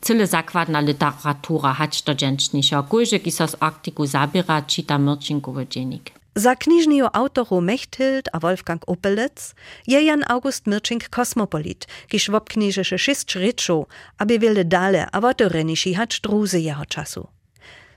[0.00, 2.82] cyle zakładna literatura hać do dżensniszego.
[2.82, 6.17] Kujże, ki so z Arktiku zabiera, czyta Myrczynkowy dżenik.
[6.38, 9.54] Za knižniju autoru Mechthild a Wolfgang Opelec
[9.86, 13.90] je Jan August Mirčink kosmopolit, kiž wobknižeše šest rečov,
[14.22, 17.26] aby wiele dale a wotoreniši hać druzy jeho czasu.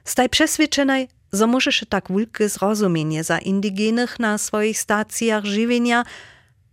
[0.03, 1.45] Staj przeswiadczenaj, zo
[1.89, 6.03] tak wulke zrozumienie za indigenych na swoich stacjach żywienia,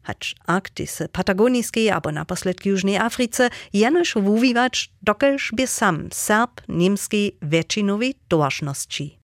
[0.03, 8.15] hać Arktisy, Patagonijskiej albo naposled Južnej Africe, jenoż wuwiwać, dokelż by sam Serb niemskiej wieczinowej
[8.29, 9.17] dłożności.